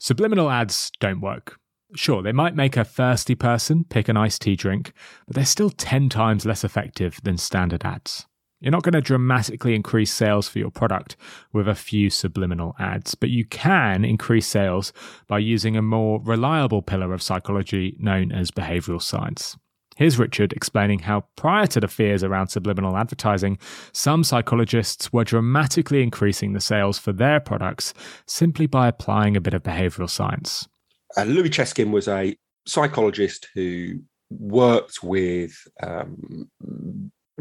Subliminal 0.00 0.50
ads 0.50 0.90
don't 0.98 1.20
work. 1.20 1.60
Sure, 1.94 2.22
they 2.22 2.32
might 2.32 2.56
make 2.56 2.76
a 2.76 2.84
thirsty 2.84 3.36
person 3.36 3.84
pick 3.84 4.08
an 4.08 4.16
iced 4.16 4.42
tea 4.42 4.56
drink, 4.56 4.92
but 5.28 5.36
they're 5.36 5.44
still 5.44 5.70
10 5.70 6.08
times 6.08 6.44
less 6.44 6.64
effective 6.64 7.20
than 7.22 7.38
standard 7.38 7.84
ads. 7.84 8.26
You're 8.62 8.70
not 8.70 8.84
going 8.84 8.92
to 8.92 9.00
dramatically 9.00 9.74
increase 9.74 10.12
sales 10.12 10.46
for 10.46 10.60
your 10.60 10.70
product 10.70 11.16
with 11.52 11.66
a 11.66 11.74
few 11.74 12.10
subliminal 12.10 12.76
ads, 12.78 13.16
but 13.16 13.28
you 13.28 13.44
can 13.44 14.04
increase 14.04 14.46
sales 14.46 14.92
by 15.26 15.40
using 15.40 15.76
a 15.76 15.82
more 15.82 16.22
reliable 16.22 16.80
pillar 16.80 17.12
of 17.12 17.22
psychology 17.22 17.96
known 17.98 18.30
as 18.30 18.52
behavioral 18.52 19.02
science. 19.02 19.56
Here's 19.96 20.16
Richard 20.16 20.52
explaining 20.52 21.00
how, 21.00 21.24
prior 21.34 21.66
to 21.66 21.80
the 21.80 21.88
fears 21.88 22.22
around 22.22 22.48
subliminal 22.48 22.96
advertising, 22.96 23.58
some 23.92 24.22
psychologists 24.22 25.12
were 25.12 25.24
dramatically 25.24 26.00
increasing 26.00 26.52
the 26.52 26.60
sales 26.60 26.98
for 26.98 27.12
their 27.12 27.40
products 27.40 27.92
simply 28.26 28.66
by 28.66 28.86
applying 28.86 29.36
a 29.36 29.40
bit 29.40 29.54
of 29.54 29.64
behavioral 29.64 30.08
science. 30.08 30.68
Uh, 31.16 31.24
Louis 31.24 31.50
Cheskin 31.50 31.90
was 31.90 32.06
a 32.06 32.36
psychologist 32.64 33.48
who 33.54 33.98
worked 34.30 35.02
with 35.02 35.52
um, 35.82 36.48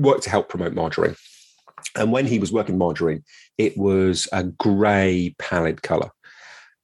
worked 0.01 0.24
to 0.24 0.29
help 0.29 0.50
promote 0.50 0.74
margarine. 0.74 1.15
And 1.96 2.12
when 2.12 2.25
he 2.25 2.39
was 2.39 2.51
working 2.51 2.77
margarine, 2.77 3.24
it 3.58 3.77
was 3.77 4.27
a 4.31 4.43
grey, 4.43 5.36
pallid 5.39 5.81
colour. 5.81 6.12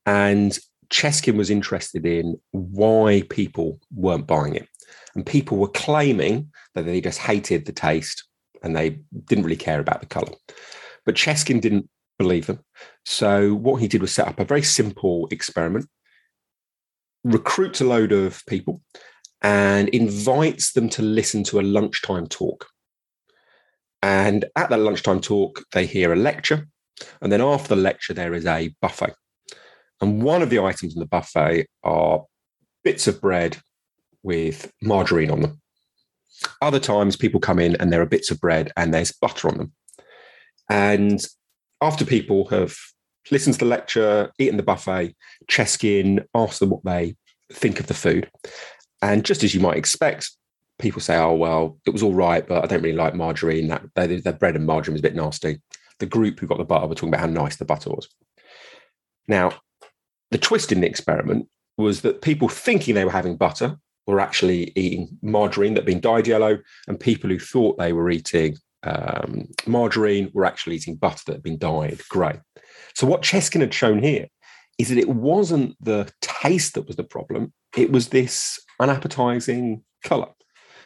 And 0.05 0.57
Cheskin 0.89 1.37
was 1.37 1.49
interested 1.49 2.05
in 2.05 2.39
why 2.51 3.23
people 3.29 3.79
weren't 3.93 4.27
buying 4.27 4.55
it. 4.55 4.67
And 5.15 5.25
people 5.25 5.57
were 5.57 5.67
claiming 5.67 6.51
that 6.75 6.85
they 6.85 7.01
just 7.01 7.19
hated 7.19 7.65
the 7.65 7.71
taste 7.71 8.23
and 8.63 8.75
they 8.75 8.99
didn't 9.25 9.43
really 9.43 9.55
care 9.55 9.79
about 9.79 9.99
the 9.99 10.05
colour. 10.07 10.31
But 11.05 11.15
Cheskin 11.15 11.61
didn't 11.61 11.89
believe 12.17 12.47
them. 12.47 12.59
So 13.05 13.53
what 13.53 13.81
he 13.81 13.87
did 13.87 14.01
was 14.01 14.13
set 14.13 14.27
up 14.27 14.39
a 14.39 14.45
very 14.45 14.63
simple 14.63 15.27
experiment, 15.31 15.87
recruits 17.23 17.81
a 17.81 17.85
load 17.85 18.11
of 18.11 18.43
people 18.47 18.81
and 19.41 19.89
invites 19.89 20.73
them 20.73 20.89
to 20.89 21.01
listen 21.01 21.43
to 21.45 21.59
a 21.59 21.61
lunchtime 21.61 22.27
talk. 22.27 22.67
And 24.01 24.45
at 24.55 24.69
that 24.69 24.79
lunchtime 24.79 25.21
talk, 25.21 25.63
they 25.73 25.85
hear 25.85 26.13
a 26.13 26.15
lecture. 26.15 26.67
And 27.21 27.31
then 27.31 27.41
after 27.41 27.69
the 27.69 27.81
lecture, 27.81 28.13
there 28.13 28.33
is 28.33 28.45
a 28.45 28.73
buffet. 28.81 29.13
And 30.01 30.21
one 30.21 30.41
of 30.41 30.49
the 30.49 30.59
items 30.59 30.93
in 30.93 30.99
the 30.99 31.07
buffet 31.07 31.67
are 31.83 32.23
bits 32.83 33.07
of 33.07 33.19
bread 33.21 33.57
with 34.23 34.71
margarine 34.81 35.31
on 35.31 35.41
them. 35.41 35.61
Other 36.61 36.79
times, 36.79 37.15
people 37.15 37.39
come 37.39 37.59
in 37.59 37.75
and 37.77 37.91
there 37.91 38.01
are 38.01 38.07
bits 38.07 38.29
of 38.29 38.39
bread 38.39 38.71
and 38.77 38.93
there's 38.93 39.11
butter 39.11 39.47
on 39.47 39.57
them. 39.57 39.73
And 40.69 41.25
after 41.81 42.05
people 42.05 42.47
have 42.49 42.75
listened 43.31 43.55
to 43.55 43.59
the 43.59 43.65
lecture, 43.65 44.31
eaten 44.37 44.57
the 44.57 44.63
buffet, 44.63 45.15
Cheskin 45.49 46.23
asks 46.35 46.59
them 46.59 46.69
what 46.69 46.83
they 46.83 47.15
think 47.51 47.79
of 47.79 47.87
the 47.87 47.93
food. 47.93 48.29
And 49.01 49.25
just 49.25 49.43
as 49.43 49.53
you 49.53 49.61
might 49.61 49.77
expect, 49.77 50.31
people 50.79 51.01
say, 51.01 51.17
"Oh 51.17 51.33
well, 51.33 51.77
it 51.85 51.91
was 51.91 52.03
all 52.03 52.13
right, 52.13 52.47
but 52.47 52.63
I 52.63 52.67
don't 52.67 52.81
really 52.81 52.97
like 52.97 53.15
margarine. 53.15 53.67
That 53.67 53.83
their 53.95 54.33
bread 54.33 54.55
and 54.55 54.65
margarine 54.65 54.93
was 54.93 55.01
a 55.01 55.03
bit 55.03 55.15
nasty." 55.15 55.61
The 55.99 56.05
group 56.05 56.39
who 56.39 56.47
got 56.47 56.59
the 56.59 56.65
butter 56.65 56.87
were 56.87 56.95
talking 56.95 57.09
about 57.09 57.21
how 57.21 57.27
nice 57.27 57.55
the 57.55 57.65
butter 57.65 57.89
was. 57.89 58.07
Now, 59.27 59.51
the 60.31 60.37
twist 60.37 60.71
in 60.71 60.81
the 60.81 60.87
experiment 60.87 61.47
was 61.77 62.01
that 62.01 62.21
people 62.21 62.49
thinking 62.49 62.95
they 62.95 63.05
were 63.05 63.11
having 63.11 63.35
butter 63.35 63.77
were 64.05 64.19
actually 64.19 64.71
eating 64.75 65.09
margarine 65.21 65.73
that 65.73 65.81
had 65.81 65.85
been 65.85 65.99
dyed 65.99 66.27
yellow, 66.27 66.59
and 66.87 66.99
people 66.99 67.29
who 67.29 67.39
thought 67.39 67.77
they 67.77 67.93
were 67.93 68.09
eating 68.09 68.57
um, 68.83 69.47
margarine 69.65 70.31
were 70.33 70.45
actually 70.45 70.75
eating 70.75 70.95
butter 70.95 71.23
that 71.25 71.33
had 71.33 71.43
been 71.43 71.57
dyed 71.57 72.01
grey. 72.09 72.39
So 72.93 73.05
what 73.05 73.21
Cheskin 73.21 73.61
had 73.61 73.73
shown 73.73 74.01
here 74.01 74.27
is 74.77 74.89
that 74.89 74.97
it 74.97 75.09
wasn't 75.09 75.75
the 75.81 76.11
taste 76.21 76.75
that 76.75 76.87
was 76.87 76.95
the 76.95 77.03
problem; 77.03 77.53
it 77.75 77.91
was 77.91 78.09
this 78.09 78.59
unappetizing 78.79 79.83
colour. 80.03 80.29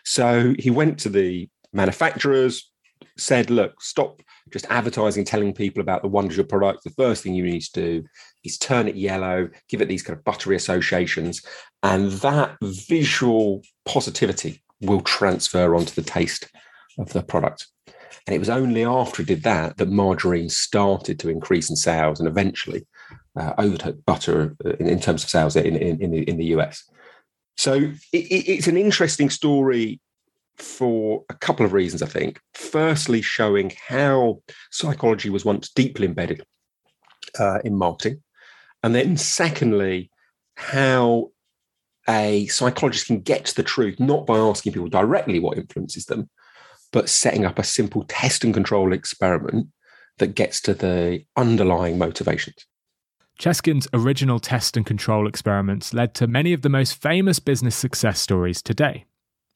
So 0.04 0.56
he 0.58 0.70
went 0.70 1.00
to 1.00 1.10
the 1.10 1.50
manufacturers, 1.74 2.72
said, 3.18 3.50
look, 3.50 3.82
stop 3.82 4.22
just 4.52 4.66
advertising, 4.70 5.24
telling 5.24 5.54
people 5.54 5.82
about 5.82 6.02
the 6.02 6.08
wonders 6.08 6.34
of 6.34 6.38
your 6.38 6.46
product. 6.48 6.84
The 6.84 6.90
first 6.92 7.24
thing 7.24 7.34
you 7.34 7.44
need 7.44 7.62
to 7.62 7.72
do 7.72 8.04
is 8.44 8.58
turn 8.58 8.88
it 8.88 8.96
yellow, 8.96 9.50
give 9.70 9.82
it 9.82 9.88
these 9.88 10.04
kind 10.04 10.18
of 10.18 10.26
buttery 10.26 10.56
associations, 10.56 11.42
and 11.84 12.12
that 12.12 12.58
visual 12.62 13.62
positivity 13.86 14.62
will 14.82 15.02
transfer 15.02 15.76
onto 15.76 15.94
the 15.94 16.02
taste 16.02 16.50
of 16.98 17.14
the 17.14 17.24
product. 17.24 17.68
And 18.28 18.36
it 18.36 18.40
was 18.40 18.50
only 18.50 18.84
after 18.84 19.24
he 19.24 19.26
did 19.26 19.44
that 19.44 19.78
that 19.78 19.90
margarine 19.90 20.50
started 20.50 21.20
to 21.20 21.30
increase 21.30 21.70
in 21.70 21.76
sales 21.76 22.20
and 22.20 22.28
eventually 22.28 22.86
uh, 23.36 23.54
overtook 23.58 24.04
butter 24.06 24.56
in, 24.80 24.88
in, 24.88 25.00
terms 25.00 25.24
of 25.24 25.30
sales 25.30 25.56
in, 25.56 25.76
in, 25.76 26.02
in, 26.02 26.12
the, 26.12 26.30
in 26.30 26.38
the 26.38 26.46
US. 26.58 26.84
So 27.58 27.74
it, 27.74 27.96
it's 28.14 28.68
an 28.68 28.78
interesting 28.78 29.30
story 29.30 30.00
for 30.58 31.24
a 31.30 31.34
couple 31.34 31.66
of 31.66 31.74
reasons, 31.74 32.02
I 32.02 32.08
think. 32.08 32.40
Firstly, 32.54 33.22
showing 33.22 33.74
how 33.88 34.42
psychology 34.72 35.30
was 35.30 35.46
once 35.46 35.70
deeply 35.70 36.08
embedded 36.08 36.44
uh, 37.40 37.60
in 37.64 37.76
marketing. 37.76 38.22
And 38.84 38.96
then, 38.96 39.18
secondly, 39.18 40.10
how 40.56 41.32
a 42.10 42.48
psychologist 42.48 43.08
can 43.08 43.22
get 43.22 43.46
to 43.46 43.56
the 43.56 43.64
truth, 43.64 44.00
not 44.00 44.26
by 44.26 44.38
asking 44.38 44.74
people 44.74 44.90
directly 44.90 45.40
what 45.40 45.58
influences 45.58 46.06
them, 46.06 46.30
but 46.92 47.10
setting 47.10 47.46
up 47.46 47.60
a 47.60 47.64
simple 47.64 48.06
test 48.08 48.44
and 48.44 48.54
control 48.54 48.92
experiment 48.92 49.68
that 50.18 50.36
gets 50.36 50.62
to 50.62 50.74
the 50.74 51.24
underlying 51.36 51.98
motivations. 51.98 52.66
Cheskin's 53.40 53.88
original 53.94 54.40
test 54.40 54.78
and 54.78 54.86
control 54.86 55.28
experiments 55.28 55.94
led 55.94 56.14
to 56.16 56.28
many 56.28 56.54
of 56.54 56.62
the 56.62 56.70
most 56.70 56.94
famous 57.02 57.40
business 57.40 57.76
success 57.76 58.20
stories 58.20 58.62
today. 58.62 59.06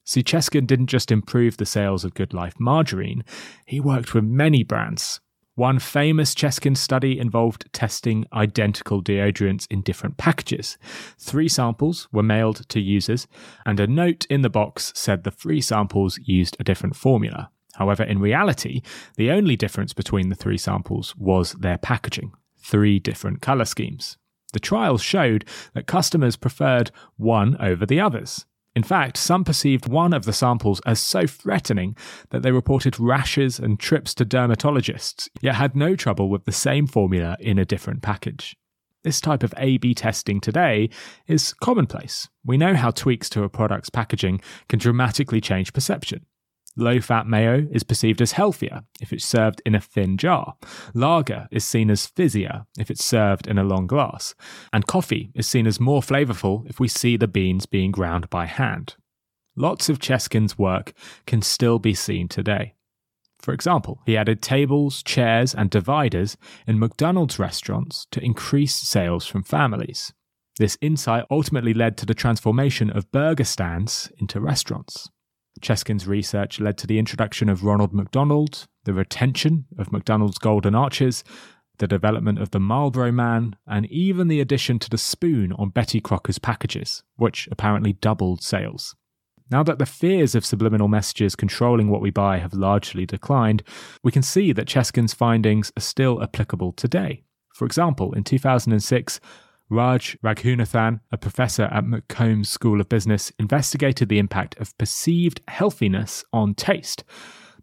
See, 0.04 0.22
Cheskin 0.22 0.66
didn't 0.66 0.86
just 0.86 1.10
improve 1.10 1.56
the 1.56 1.66
sales 1.66 2.04
of 2.04 2.14
Good 2.14 2.32
Life 2.32 2.54
margarine, 2.58 3.24
he 3.66 3.80
worked 3.80 4.14
with 4.14 4.24
many 4.24 4.62
brands. 4.62 5.20
One 5.56 5.78
famous 5.78 6.34
Cheskin 6.34 6.76
study 6.76 7.18
involved 7.18 7.72
testing 7.72 8.26
identical 8.32 9.02
deodorants 9.02 9.66
in 9.70 9.80
different 9.80 10.16
packages. 10.16 10.76
Three 11.18 11.48
samples 11.48 12.08
were 12.12 12.22
mailed 12.22 12.68
to 12.68 12.80
users, 12.80 13.26
and 13.64 13.80
a 13.80 13.86
note 13.86 14.26
in 14.28 14.42
the 14.42 14.50
box 14.50 14.92
said 14.94 15.24
the 15.24 15.30
three 15.30 15.60
samples 15.60 16.20
used 16.22 16.56
a 16.60 16.64
different 16.64 16.94
formula. 16.94 17.50
However, 17.74 18.02
in 18.02 18.18
reality, 18.18 18.82
the 19.16 19.30
only 19.30 19.56
difference 19.56 19.92
between 19.92 20.28
the 20.28 20.34
three 20.34 20.58
samples 20.58 21.16
was 21.16 21.52
their 21.52 21.78
packaging 21.78 22.32
three 22.66 22.98
different 22.98 23.40
colour 23.40 23.64
schemes. 23.64 24.16
The 24.52 24.60
trials 24.60 25.02
showed 25.02 25.44
that 25.74 25.86
customers 25.86 26.36
preferred 26.36 26.90
one 27.16 27.56
over 27.60 27.86
the 27.86 28.00
others. 28.00 28.46
In 28.74 28.82
fact, 28.82 29.16
some 29.16 29.44
perceived 29.44 29.88
one 29.88 30.12
of 30.12 30.24
the 30.24 30.32
samples 30.32 30.80
as 30.84 31.00
so 31.00 31.26
threatening 31.26 31.96
that 32.30 32.42
they 32.42 32.52
reported 32.52 33.00
rashes 33.00 33.58
and 33.58 33.80
trips 33.80 34.14
to 34.14 34.24
dermatologists, 34.24 35.28
yet 35.40 35.54
had 35.54 35.74
no 35.74 35.96
trouble 35.96 36.28
with 36.28 36.44
the 36.44 36.52
same 36.52 36.86
formula 36.86 37.36
in 37.40 37.58
a 37.58 37.64
different 37.64 38.02
package. 38.02 38.54
This 39.02 39.20
type 39.20 39.42
of 39.42 39.54
A 39.56 39.78
B 39.78 39.94
testing 39.94 40.40
today 40.40 40.90
is 41.26 41.54
commonplace. 41.54 42.28
We 42.44 42.58
know 42.58 42.74
how 42.74 42.90
tweaks 42.90 43.30
to 43.30 43.44
a 43.44 43.48
product's 43.48 43.88
packaging 43.88 44.40
can 44.68 44.78
dramatically 44.78 45.40
change 45.40 45.72
perception. 45.72 46.26
Low 46.76 47.00
fat 47.00 47.26
mayo 47.26 47.66
is 47.70 47.82
perceived 47.82 48.20
as 48.20 48.32
healthier 48.32 48.82
if 49.00 49.12
it's 49.12 49.24
served 49.24 49.62
in 49.64 49.74
a 49.74 49.80
thin 49.80 50.18
jar. 50.18 50.56
Lager 50.92 51.48
is 51.50 51.64
seen 51.64 51.90
as 51.90 52.06
fizzier 52.06 52.66
if 52.78 52.90
it's 52.90 53.04
served 53.04 53.46
in 53.46 53.56
a 53.56 53.64
long 53.64 53.86
glass. 53.86 54.34
And 54.74 54.86
coffee 54.86 55.30
is 55.34 55.46
seen 55.46 55.66
as 55.66 55.80
more 55.80 56.02
flavourful 56.02 56.68
if 56.68 56.78
we 56.78 56.88
see 56.88 57.16
the 57.16 57.28
beans 57.28 57.64
being 57.64 57.92
ground 57.92 58.28
by 58.28 58.44
hand. 58.44 58.96
Lots 59.56 59.88
of 59.88 59.98
Cheskin's 59.98 60.58
work 60.58 60.92
can 61.26 61.40
still 61.40 61.78
be 61.78 61.94
seen 61.94 62.28
today. 62.28 62.74
For 63.40 63.54
example, 63.54 64.02
he 64.04 64.16
added 64.16 64.42
tables, 64.42 65.02
chairs, 65.02 65.54
and 65.54 65.70
dividers 65.70 66.36
in 66.66 66.78
McDonald's 66.78 67.38
restaurants 67.38 68.06
to 68.10 68.22
increase 68.22 68.74
sales 68.74 69.26
from 69.26 69.44
families. 69.44 70.12
This 70.58 70.76
insight 70.80 71.24
ultimately 71.30 71.72
led 71.72 71.96
to 71.98 72.06
the 72.06 72.14
transformation 72.14 72.90
of 72.90 73.10
burger 73.12 73.44
stands 73.44 74.10
into 74.18 74.40
restaurants. 74.40 75.08
Cheskin's 75.60 76.06
research 76.06 76.60
led 76.60 76.78
to 76.78 76.86
the 76.86 76.98
introduction 76.98 77.48
of 77.48 77.64
Ronald 77.64 77.92
McDonald, 77.92 78.66
the 78.84 78.94
retention 78.94 79.66
of 79.78 79.92
McDonald's 79.92 80.38
golden 80.38 80.74
arches, 80.74 81.24
the 81.78 81.86
development 81.86 82.38
of 82.38 82.50
the 82.50 82.60
Marlboro 82.60 83.12
Man, 83.12 83.56
and 83.66 83.86
even 83.86 84.28
the 84.28 84.40
addition 84.40 84.78
to 84.78 84.90
the 84.90 84.98
spoon 84.98 85.52
on 85.52 85.70
Betty 85.70 86.00
Crocker's 86.00 86.38
packages, 86.38 87.02
which 87.16 87.48
apparently 87.50 87.92
doubled 87.92 88.42
sales. 88.42 88.94
Now 89.50 89.62
that 89.62 89.78
the 89.78 89.86
fears 89.86 90.34
of 90.34 90.44
subliminal 90.44 90.88
messages 90.88 91.36
controlling 91.36 91.88
what 91.88 92.00
we 92.00 92.10
buy 92.10 92.38
have 92.38 92.52
largely 92.52 93.06
declined, 93.06 93.62
we 94.02 94.10
can 94.10 94.22
see 94.22 94.52
that 94.52 94.66
Cheskin's 94.66 95.14
findings 95.14 95.70
are 95.76 95.82
still 95.82 96.22
applicable 96.22 96.72
today. 96.72 97.22
For 97.54 97.64
example, 97.64 98.12
in 98.12 98.24
2006, 98.24 99.20
Raj 99.68 100.16
Raghunathan, 100.22 101.00
a 101.10 101.18
professor 101.18 101.64
at 101.64 101.84
McCombs 101.84 102.46
School 102.46 102.80
of 102.80 102.88
Business, 102.88 103.32
investigated 103.38 104.08
the 104.08 104.20
impact 104.20 104.56
of 104.60 104.76
perceived 104.78 105.40
healthiness 105.48 106.24
on 106.32 106.54
taste. 106.54 107.02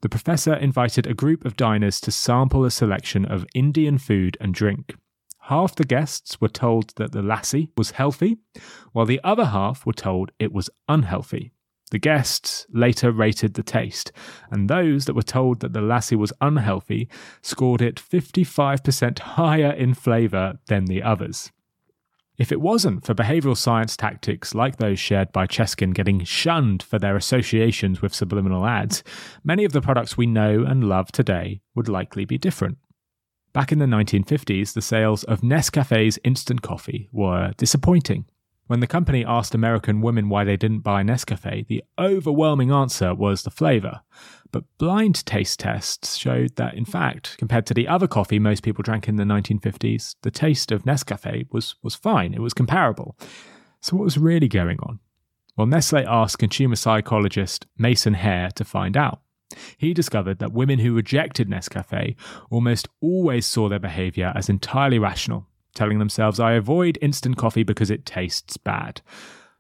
The 0.02 0.10
professor 0.10 0.54
invited 0.54 1.08
a 1.08 1.14
group 1.14 1.46
of 1.46 1.56
diners 1.56 2.02
to 2.02 2.12
sample 2.12 2.66
a 2.66 2.72
selection 2.72 3.24
of 3.24 3.46
Indian 3.56 3.98
food 3.98 4.36
and 4.42 4.54
drink. 4.54 4.96
Half 5.44 5.76
the 5.76 5.86
guests 5.86 6.42
were 6.42 6.50
told 6.50 6.94
that 6.98 7.14
the 7.14 7.22
lassi 7.22 7.70
was 7.78 7.92
healthy, 7.92 8.38
while 8.92 9.06
the 9.06 9.22
other 9.24 9.46
half 9.46 9.86
were 9.86 9.94
told 9.94 10.32
it 10.40 10.52
was 10.52 10.70
unhealthy. 10.90 11.54
The 11.92 12.00
guests 12.00 12.66
later 12.70 13.12
rated 13.12 13.54
the 13.54 13.64
taste, 13.64 14.12
and 14.52 14.70
those 14.70 15.06
that 15.06 15.16
were 15.16 15.22
told 15.22 15.62
that 15.62 15.72
the 15.72 15.82
lassi 15.82 16.18
was 16.18 16.34
unhealthy 16.42 17.08
scored 17.42 17.82
it 17.82 17.96
55% 17.96 19.20
higher 19.20 19.72
in 19.72 19.94
flavour 19.94 20.60
than 20.68 20.86
the 20.86 21.02
others. 21.02 21.52
If 22.38 22.52
it 22.52 22.62
wasn't 22.62 23.06
for 23.06 23.14
behavioral 23.14 23.56
science 23.56 23.96
tactics 23.96 24.56
like 24.56 24.78
those 24.78 25.00
shared 25.00 25.32
by 25.32 25.46
Cheskin 25.46 25.94
getting 25.94 26.24
shunned 26.24 26.82
for 26.82 26.98
their 26.98 27.16
associations 27.16 28.02
with 28.02 28.14
subliminal 28.14 28.66
ads, 28.66 29.04
many 29.44 29.66
of 29.66 29.72
the 29.72 29.82
products 29.82 30.18
we 30.18 30.26
know 30.26 30.64
and 30.64 30.84
love 30.84 31.12
today 31.12 31.62
would 31.76 31.88
likely 31.88 32.26
be 32.26 32.40
different. 32.40 32.80
Back 33.54 33.72
in 33.72 33.78
the 33.78 33.86
1950s, 33.86 34.74
the 34.74 34.82
sales 34.82 35.24
of 35.26 35.42
Nescafe's 35.42 36.18
instant 36.24 36.64
coffee 36.64 37.08
were 37.12 37.54
disappointing. 37.58 38.26
When 38.74 38.80
the 38.80 38.88
company 38.88 39.24
asked 39.24 39.54
American 39.54 40.02
women 40.02 40.30
why 40.30 40.44
they 40.44 40.58
didn't 40.58 40.80
buy 40.80 41.04
Nescafe, 41.04 41.68
the 41.68 41.84
overwhelming 42.00 42.72
answer 42.72 43.14
was 43.14 43.44
the 43.44 43.52
flavour. 43.52 44.02
But 44.52 44.64
blind 44.80 45.24
taste 45.28 45.60
tests 45.60 46.16
showed 46.16 46.56
that, 46.56 46.74
in 46.74 46.84
fact, 46.84 47.38
compared 47.38 47.68
to 47.68 47.76
the 47.76 47.88
other 47.88 48.08
coffee 48.08 48.40
most 48.40 48.64
people 48.64 48.82
drank 48.82 49.08
in 49.08 49.16
the 49.16 49.26
1950s, 49.26 50.16
the 50.24 50.32
taste 50.32 50.72
of 50.72 50.86
Nescafe 50.86 51.46
was, 51.52 51.76
was 51.84 51.94
fine. 51.94 52.34
It 52.34 52.42
was 52.42 52.56
comparable. 52.56 53.16
So, 53.80 53.96
what 53.96 54.06
was 54.06 54.18
really 54.18 54.48
going 54.48 54.80
on? 54.80 55.00
Well, 55.56 55.68
Nestle 55.68 56.08
asked 56.08 56.40
consumer 56.40 56.76
psychologist 56.76 57.68
Mason 57.78 58.16
Haire 58.16 58.50
to 58.56 58.66
find 58.66 58.98
out. 58.98 59.22
He 59.78 59.94
discovered 59.94 60.40
that 60.40 60.52
women 60.52 60.80
who 60.80 60.96
rejected 60.96 61.48
Nescafe 61.48 62.16
almost 62.50 62.88
always 63.02 63.46
saw 63.46 63.70
their 63.70 63.78
behaviour 63.78 64.34
as 64.36 64.50
entirely 64.50 64.98
rational 64.98 65.46
telling 65.74 66.00
themselves, 66.00 66.40
I 66.40 66.54
avoid 66.54 66.98
instant 67.02 67.38
coffee 67.38 67.64
because 67.64 67.92
it 67.92 68.06
tastes 68.06 68.58
bad. 68.58 69.02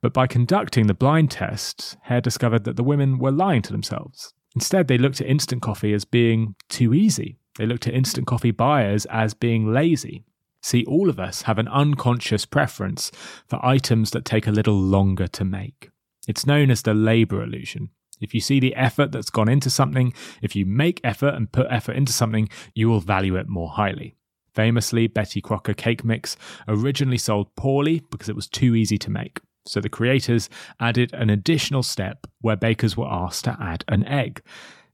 But 0.01 0.13
by 0.13 0.27
conducting 0.27 0.87
the 0.87 0.93
blind 0.93 1.31
test, 1.31 1.97
Haire 2.03 2.21
discovered 2.21 2.65
that 2.65 2.75
the 2.75 2.83
women 2.83 3.19
were 3.19 3.31
lying 3.31 3.61
to 3.63 3.71
themselves. 3.71 4.33
Instead, 4.55 4.87
they 4.87 4.97
looked 4.97 5.21
at 5.21 5.27
instant 5.27 5.61
coffee 5.61 5.93
as 5.93 6.05
being 6.05 6.55
too 6.69 6.93
easy. 6.93 7.37
They 7.57 7.65
looked 7.65 7.87
at 7.87 7.93
instant 7.93 8.27
coffee 8.27 8.51
buyers 8.51 9.05
as 9.05 9.33
being 9.33 9.71
lazy. 9.71 10.23
See, 10.61 10.85
all 10.85 11.09
of 11.09 11.19
us 11.19 11.43
have 11.43 11.57
an 11.57 11.67
unconscious 11.67 12.45
preference 12.45 13.11
for 13.47 13.63
items 13.65 14.11
that 14.11 14.25
take 14.25 14.47
a 14.47 14.51
little 14.51 14.79
longer 14.79 15.27
to 15.27 15.43
make. 15.43 15.89
It's 16.27 16.45
known 16.45 16.71
as 16.71 16.81
the 16.81 16.93
labour 16.93 17.43
illusion. 17.43 17.89
If 18.21 18.33
you 18.33 18.39
see 18.39 18.59
the 18.59 18.75
effort 18.75 19.11
that's 19.11 19.29
gone 19.29 19.49
into 19.49 19.69
something, 19.69 20.13
if 20.41 20.55
you 20.55 20.65
make 20.65 21.01
effort 21.03 21.35
and 21.35 21.51
put 21.51 21.67
effort 21.69 21.97
into 21.97 22.13
something, 22.13 22.47
you 22.73 22.87
will 22.87 23.01
value 23.01 23.35
it 23.35 23.49
more 23.49 23.69
highly. 23.69 24.15
Famously, 24.53 25.07
Betty 25.07 25.41
Crocker 25.41 25.73
cake 25.73 26.03
mix 26.03 26.37
originally 26.67 27.17
sold 27.17 27.55
poorly 27.55 28.01
because 28.11 28.29
it 28.29 28.35
was 28.35 28.47
too 28.47 28.75
easy 28.75 28.97
to 28.99 29.09
make. 29.09 29.39
So 29.65 29.79
the 29.79 29.89
creators 29.89 30.49
added 30.79 31.13
an 31.13 31.29
additional 31.29 31.83
step 31.83 32.27
where 32.41 32.55
bakers 32.55 32.97
were 32.97 33.07
asked 33.07 33.45
to 33.45 33.57
add 33.59 33.83
an 33.87 34.05
egg. 34.05 34.41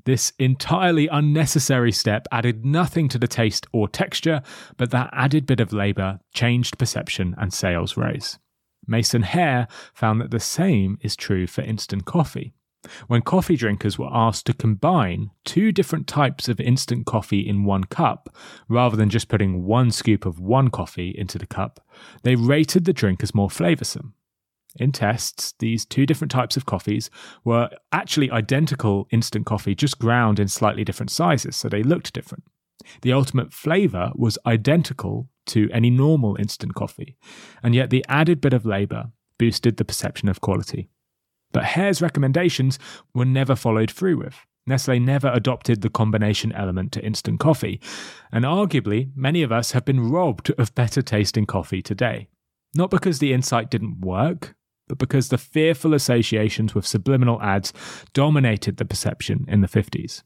This 0.06 0.32
entirely 0.40 1.08
unnecessary 1.08 1.92
step 1.92 2.28
added 2.32 2.66
nothing 2.66 3.10
to 3.10 3.20
the 3.20 3.28
taste 3.28 3.68
or 3.74 3.88
texture, 3.88 4.42
but 4.78 4.92
that 4.92 5.10
added 5.12 5.46
bit 5.46 5.60
of 5.60 5.74
labour 5.74 6.20
changed 6.34 6.78
perception 6.78 7.36
and 7.38 7.54
sales 7.54 7.98
rose. 7.98 8.40
Mason 8.88 9.24
Haire 9.24 9.68
found 9.94 10.22
that 10.22 10.32
the 10.32 10.40
same 10.40 10.98
is 11.02 11.16
true 11.16 11.46
for 11.48 11.62
instant 11.62 12.06
coffee 12.06 12.54
when 13.08 13.22
coffee 13.22 13.56
drinkers 13.56 14.00
were 14.00 14.10
asked 14.12 14.46
to 14.46 14.54
combine 14.54 15.32
two 15.44 15.72
different 15.72 16.08
types 16.08 16.48
of 16.48 16.60
instant 16.60 17.06
coffee 17.06 17.48
in 17.48 17.66
one 17.66 17.84
cup, 17.84 18.36
rather 18.68 18.96
than 18.96 19.10
just 19.10 19.28
putting 19.28 19.66
one 19.66 19.92
scoop 19.92 20.26
of 20.26 20.40
one 20.40 20.70
coffee 20.70 21.14
into 21.18 21.38
the 21.38 21.48
cup, 21.48 21.86
they 22.24 22.36
rated 22.36 22.86
the 22.86 22.94
drink 22.94 23.22
as 23.22 23.36
more 23.36 23.50
flavoursome. 23.50 24.14
In 24.76 24.92
tests, 24.92 25.54
these 25.60 25.86
two 25.86 26.06
different 26.06 26.32
types 26.32 26.56
of 26.56 26.66
coffees 26.66 27.10
were 27.44 27.70
actually 27.92 28.32
identical 28.32 29.08
instant 29.12 29.46
coffee, 29.46 29.76
just 29.76 30.00
ground 30.00 30.40
in 30.40 30.48
slightly 30.48 30.84
different 30.84 31.12
sizes, 31.12 31.56
so 31.56 31.68
they 31.68 31.84
looked 31.84 32.14
different. 32.14 32.44
The 33.02 33.12
ultimate 33.12 33.52
flavour 33.52 34.12
was 34.16 34.38
identical 34.46 35.28
to 35.48 35.70
any 35.74 35.90
normal 35.90 36.38
instant 36.38 36.76
coffee, 36.76 37.18
and 37.64 37.76
yet 37.76 37.90
the 37.90 38.06
added 38.08 38.40
bit 38.40 38.54
of 38.54 38.66
labour 38.66 39.12
boosted 39.38 39.78
the 39.78 39.86
perception 39.86 40.30
of 40.30 40.40
quality. 40.40 40.90
But 41.52 41.66
Haire's 41.66 42.02
recommendations 42.02 42.78
were 43.14 43.26
never 43.26 43.56
followed 43.56 43.92
through 43.92 44.18
with. 44.18 44.46
Nestle 44.68 45.00
never 45.00 45.30
adopted 45.30 45.82
the 45.82 45.90
combination 45.90 46.52
element 46.52 46.92
to 46.92 47.04
instant 47.04 47.40
coffee, 47.40 47.82
and 48.32 48.46
arguably, 48.46 49.10
many 49.16 49.42
of 49.42 49.52
us 49.52 49.72
have 49.72 49.84
been 49.84 50.12
robbed 50.12 50.52
of 50.60 50.76
better 50.76 51.02
tasting 51.02 51.48
coffee 51.48 51.82
today. 51.82 52.28
Not 52.76 52.92
because 52.92 53.18
the 53.18 53.34
insight 53.34 53.72
didn't 53.72 54.02
work, 54.02 54.56
but 54.88 55.00
because 55.00 55.30
the 55.30 55.38
fearful 55.38 55.94
associations 55.94 56.76
with 56.76 56.86
subliminal 56.86 57.42
ads 57.42 57.74
dominated 58.14 58.78
the 58.78 58.86
perception 58.86 59.46
in 59.48 59.62
the 59.62 59.68
50s. 59.68 60.24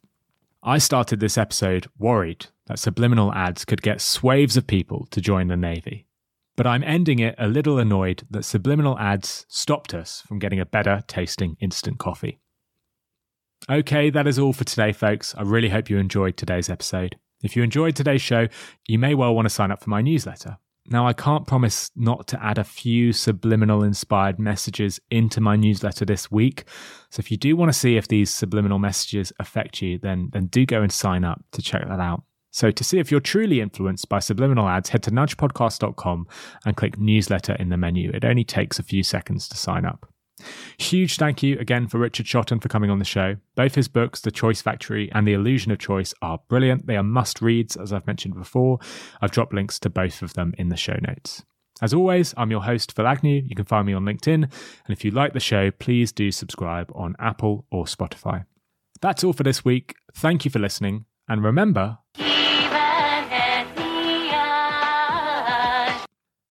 I 0.61 0.77
started 0.77 1.19
this 1.19 1.37
episode 1.37 1.87
worried 1.97 2.47
that 2.67 2.79
subliminal 2.79 3.33
ads 3.33 3.65
could 3.65 3.81
get 3.81 4.01
swaves 4.01 4.57
of 4.57 4.65
people 4.65 5.07
to 5.11 5.21
join 5.21 5.47
the 5.47 5.57
Navy. 5.57 6.05
But 6.55 6.67
I'm 6.67 6.83
ending 6.83 7.19
it 7.19 7.35
a 7.37 7.47
little 7.47 7.79
annoyed 7.79 8.25
that 8.29 8.45
subliminal 8.45 8.97
ads 8.99 9.45
stopped 9.49 9.93
us 9.93 10.21
from 10.27 10.39
getting 10.39 10.59
a 10.59 10.65
better 10.65 11.03
tasting 11.07 11.57
instant 11.59 11.99
coffee. 11.99 12.39
Okay, 13.69 14.09
that 14.09 14.27
is 14.27 14.37
all 14.37 14.53
for 14.53 14.65
today, 14.65 14.91
folks. 14.91 15.33
I 15.37 15.43
really 15.43 15.69
hope 15.69 15.89
you 15.89 15.97
enjoyed 15.97 16.35
today's 16.35 16.69
episode. 16.69 17.15
If 17.43 17.55
you 17.55 17.63
enjoyed 17.63 17.95
today's 17.95 18.21
show, 18.21 18.47
you 18.87 18.99
may 18.99 19.15
well 19.15 19.33
want 19.33 19.45
to 19.45 19.49
sign 19.49 19.71
up 19.71 19.81
for 19.81 19.89
my 19.89 20.01
newsletter. 20.01 20.57
Now, 20.87 21.07
I 21.07 21.13
can't 21.13 21.47
promise 21.47 21.89
not 21.95 22.27
to 22.27 22.43
add 22.43 22.57
a 22.57 22.63
few 22.65 23.13
subliminal 23.13 23.83
inspired 23.83 24.37
messages 24.37 24.99
into 25.09 25.39
my 25.39 25.55
newsletter 25.55 26.03
this 26.03 26.29
week. 26.29 26.65
So 27.09 27.21
if 27.21 27.31
you 27.31 27.37
do 27.37 27.55
want 27.55 27.71
to 27.71 27.77
see 27.77 27.95
if 27.95 28.09
these 28.09 28.29
subliminal 28.29 28.79
messages 28.79 29.31
affect 29.39 29.81
you, 29.81 29.97
then, 29.97 30.29
then 30.33 30.47
do 30.47 30.65
go 30.65 30.81
and 30.81 30.91
sign 30.91 31.23
up 31.23 31.41
to 31.53 31.61
check 31.61 31.87
that 31.87 32.01
out. 32.01 32.23
So 32.53 32.69
to 32.69 32.83
see 32.83 32.99
if 32.99 33.09
you're 33.09 33.19
truly 33.19 33.59
influenced 33.59 34.07
by 34.07 34.19
subliminal 34.19 34.69
ads, 34.69 34.89
head 34.89 35.01
to 35.03 35.11
nudgepodcast.com 35.11 36.27
and 36.65 36.77
click 36.77 36.99
newsletter 36.99 37.53
in 37.53 37.69
the 37.69 37.77
menu. 37.77 38.11
It 38.13 38.23
only 38.23 38.43
takes 38.43 38.77
a 38.77 38.83
few 38.83 39.01
seconds 39.01 39.49
to 39.49 39.57
sign 39.57 39.85
up. 39.85 40.07
Huge 40.77 41.17
thank 41.17 41.41
you 41.41 41.57
again 41.59 41.87
for 41.87 41.97
Richard 41.97 42.27
Shotton 42.27 42.61
for 42.61 42.69
coming 42.69 42.91
on 42.91 42.99
the 42.99 43.05
show. 43.05 43.37
Both 43.55 43.73
his 43.73 43.87
books, 43.87 44.21
The 44.21 44.31
Choice 44.31 44.61
Factory 44.61 45.11
and 45.13 45.27
The 45.27 45.33
Illusion 45.33 45.71
of 45.71 45.79
Choice, 45.79 46.13
are 46.21 46.39
brilliant. 46.47 46.85
They 46.85 46.95
are 46.95 47.03
must 47.03 47.41
reads, 47.41 47.75
as 47.75 47.91
I've 47.91 48.05
mentioned 48.05 48.35
before. 48.35 48.77
I've 49.19 49.31
dropped 49.31 49.53
links 49.53 49.79
to 49.79 49.89
both 49.89 50.21
of 50.21 50.33
them 50.35 50.53
in 50.57 50.69
the 50.69 50.77
show 50.77 50.97
notes. 51.01 51.43
As 51.81 51.93
always, 51.93 52.35
I'm 52.37 52.51
your 52.51 52.63
host, 52.63 52.95
Phil 52.95 53.07
Agnew. 53.07 53.41
You 53.45 53.55
can 53.55 53.65
find 53.65 53.87
me 53.87 53.93
on 53.93 54.05
LinkedIn. 54.05 54.43
And 54.43 54.51
if 54.89 55.03
you 55.03 55.09
like 55.09 55.33
the 55.33 55.39
show, 55.39 55.71
please 55.71 56.11
do 56.11 56.31
subscribe 56.31 56.91
on 56.93 57.15
Apple 57.19 57.65
or 57.71 57.85
Spotify. 57.85 58.45
That's 59.01 59.23
all 59.23 59.33
for 59.33 59.43
this 59.43 59.65
week. 59.65 59.95
Thank 60.13 60.45
you 60.45 60.51
for 60.51 60.59
listening. 60.59 61.05
And 61.27 61.43
remember, 61.43 61.97